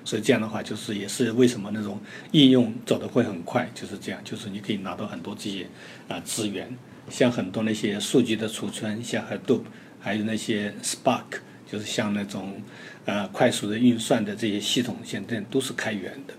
[0.06, 1.99] 所以这样的话，就是也是为什么那种
[2.32, 5.68] 应用走的会很快，就是这样，就是你可以拿到很多这些
[6.08, 6.78] 啊、资源，
[7.10, 9.62] 像很多那些数据的储存，像 Hadoop，
[9.99, 11.39] 还有那些 Spark，
[11.70, 12.62] 就是像那种
[13.06, 16.36] 呃快速的运算的这些系统，现在都是开源的。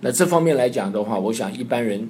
[0.00, 2.08] 那这方面来讲的话，我想一般人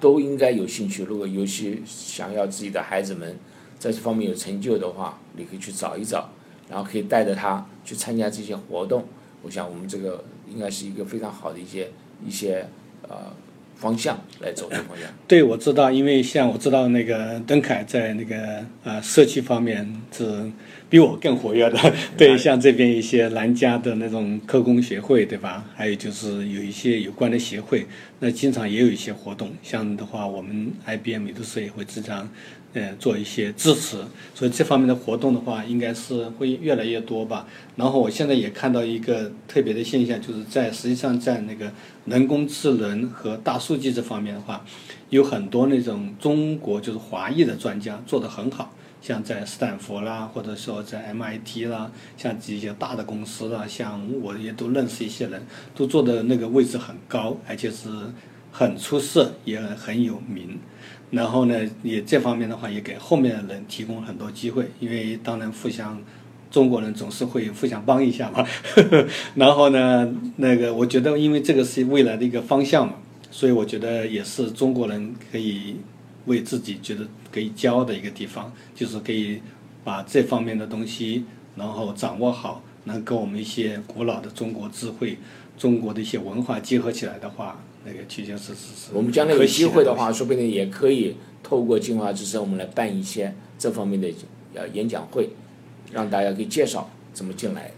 [0.00, 1.04] 都应该有兴趣。
[1.04, 3.38] 如果尤其想要自己的孩子们
[3.78, 6.32] 在这方面有成就的话，你可以去找一找，
[6.70, 9.06] 然后可以带着他去参加这些活动。
[9.42, 11.88] 我想我们这个应该是一个非常好的一些
[12.26, 12.66] 一些
[13.02, 13.32] 呃
[13.76, 15.08] 方向来走的方向。
[15.28, 20.50] 对，我知道，因为像我知道那个邓凯在那个呃社区方面是
[20.90, 21.94] 比我更活跃的。
[22.16, 25.64] 对，像这边一些南加的那种科工协会，对吧？
[25.76, 27.86] 还有就是有一些有关的协会，
[28.20, 29.50] 那经常也有一些活动。
[29.62, 32.28] 像的话，我们 IBM 有的时候也会经常
[32.74, 33.98] 呃做一些支持，
[34.34, 37.46] 所以这方面的活动的话，应该是会越来越多吧。
[37.76, 41.72] 然后我现在也看到一个特别的现象，就是在实际上在那个
[42.06, 44.64] 人工智能和大数据这方面的话，
[45.10, 55.42] 有很多那种中国就是华裔的专家做得很好，像在斯坦福啦，或者说在 MIT 啦，像这些大的公司啦，像我也都认识一些人，
[55.74, 57.88] 都做的那个位置很高，而且是
[58.52, 60.58] 很出色，也很有名。
[61.10, 66.00] 然后呢，也这方面的话，也给后面的人提供很多机会，因为当然互相。
[66.50, 68.42] 中国人总是会互相帮一下嘛，
[68.74, 72.94] 呵 呵然后呢，那个我觉得，因为这个是未来的一个方向嘛，
[73.30, 75.76] 所以我觉得也是中国人可以
[76.24, 79.42] 为自己觉得可以骄傲的一个地方，就是可以
[79.84, 85.18] 把这方面的东西，然后掌握好，能跟我们一些古老的中国智慧、
[85.58, 94.08] 中国的一些文化结合起来的话，那个提前是是是我们将来有机会的话，说不定也可以透过进化之声，我们来办一些这方面的
[94.54, 95.30] 呃演讲会，
[95.92, 97.70] 让大家可以介绍怎么进来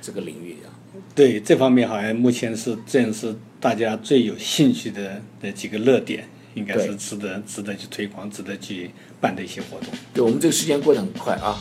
[0.00, 0.70] 这个领域啊。
[1.14, 8.90] 对这方面好像目前是正是大家最有兴趣的那几个热点，应该是值得值得去推广、值得去
[9.20, 9.88] 办的一些活动。
[10.14, 11.58] 对我们这个时间过得很快啊，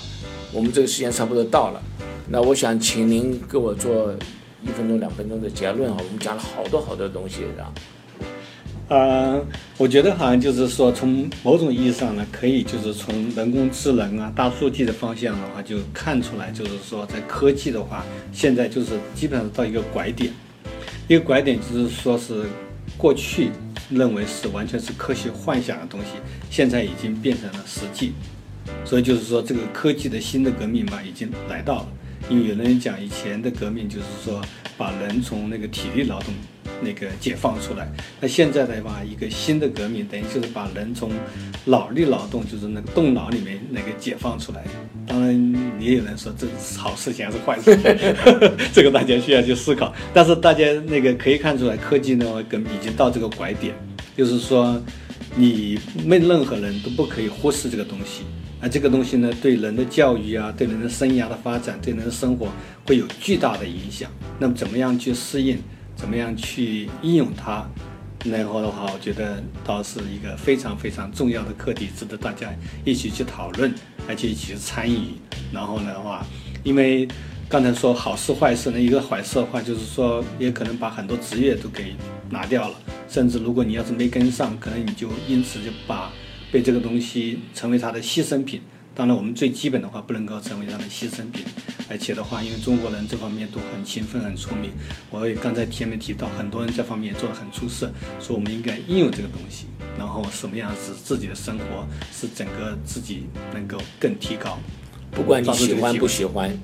[0.54, 1.82] 我们这个时间差不多到了。
[2.30, 4.14] 那我想请您给我做
[4.66, 5.96] 一分钟、两分钟的结论啊。
[5.98, 7.72] 我们讲了好多好多东西啊。
[8.88, 9.44] 呃，
[9.78, 20.32] 我觉得好像就是说，从某种意义上呢，可以就是从人工智能啊、大数据的方向的话，就看出来，就是说在科技的话，现在就是基本上到一个拐点。
[21.08, 22.46] 一个拐点就是说是
[22.96, 23.50] 过去
[23.90, 26.08] 认为是完全是科学幻想的东西，
[26.52, 28.14] 现在已经变成了实际。
[28.84, 31.88] 所以就是说，这个科技的新的革命嘛，已经来到了。
[32.30, 34.42] 因为有人讲以前的革命就是说
[34.78, 36.34] 把人从那个体力劳动
[36.82, 37.88] 那个解放出来，
[38.20, 41.12] 那现在的话，一个新的革命等于就是把人从
[41.64, 44.64] 脑力劳动，就是那个动脑里面那个解放出来。
[45.08, 47.96] 当然，也有人说这是好事情还是坏事情，
[48.74, 49.94] 这个大家需要去思考。
[50.14, 53.74] 但是大家那个可以看出来，科技呢跟已经到这个拐点，
[54.18, 54.82] 就是说
[55.36, 58.24] 你没任何人都不可以忽视这个东西。
[58.66, 62.50] 啊，这个东西呢，对人的教育啊，对人的生涯的发展，对人的生活
[62.88, 64.10] 会有巨大的影响。
[64.40, 65.60] 那么，怎么样去适应，
[65.96, 67.64] 怎么样去应用它，
[68.26, 72.52] 然后的话，我觉得倒是一个非常非常重要的课题，值得大家
[72.84, 73.72] 一起去讨论，
[74.08, 75.10] 而且一起去参与。
[75.54, 76.26] 然后的话，
[76.64, 77.08] 因为
[77.48, 81.96] 刚才说好事坏事呢，一个坏事的话就是说，也可能把很多职业都给
[82.32, 82.76] 拿掉了，
[83.08, 86.12] 甚至如果你要是没跟上，可能你就因此就把
[86.56, 88.62] 被这个东西成为他的牺牲品。
[88.94, 91.44] 当然，我们最基本的话不能够成为他的牺牲品。
[91.90, 94.72] 而且的话，因为中国人这方面都很勤奋、很聪明，
[95.12, 97.92] 我也刚才前面提到，很多人这方面做得很出色，
[98.22, 99.66] 说我们应该应用这个东西，
[99.98, 104.58] 然后什么样使自己的生活，使整个自己能够更提高。
[105.12, 106.58] 不管你喜欢不喜欢，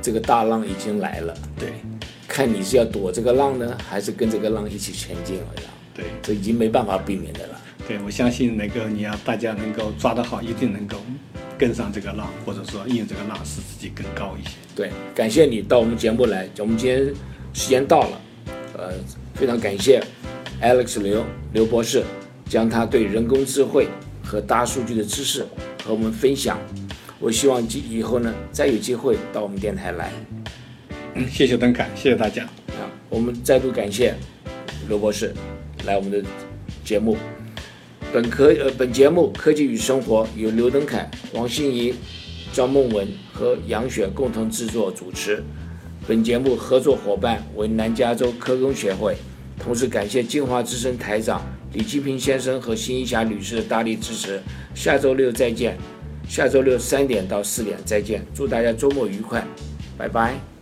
[0.00, 1.36] 这个大浪已经来了。
[1.58, 1.74] 对，
[2.26, 5.68] 看你是要躲这个浪呢，还是跟这个浪一起前进了呀？
[5.92, 7.60] 对，这已经没办法避免的了。
[7.86, 10.96] 对，我相信能够你要大家能够抓得好，一定能够。
[11.56, 14.56] 跟上这个浪，或者说应用这个浪，使自己更高一些。
[14.74, 16.48] 对，感谢你到我们节目来。
[16.58, 17.14] 我们今天
[17.52, 18.20] 时间到了，
[18.76, 18.92] 呃，
[19.34, 20.02] 非常感谢
[20.60, 22.02] Alex 刘刘博士
[22.48, 23.86] 将他对人工智慧
[24.20, 25.46] 和大数据的知识
[25.84, 26.58] 和我们分享。
[27.20, 30.10] 我希望以后呢，再有机会到我们电台来。
[31.14, 32.42] 嗯，谢谢邓凯，谢谢大家。
[32.42, 34.12] 啊，我们再度感谢
[34.88, 35.32] 刘博士
[35.86, 36.20] 来我们的
[36.84, 37.16] 节目。
[38.14, 41.92] 本科呃，本节目《科技与生活》由刘登凯、王心怡、
[42.52, 45.42] 张梦文和杨雪共同制作主持。
[46.06, 49.16] 本节目合作伙伴为南加州科工协会，
[49.58, 51.42] 同时感谢金华之声台长
[51.72, 54.40] 李金平先生和辛一霞女士的大力支持。
[54.76, 55.76] 下周六再见，
[56.28, 59.44] 下周六三点到四点再见，祝大家周末愉快，
[59.98, 60.53] 拜拜。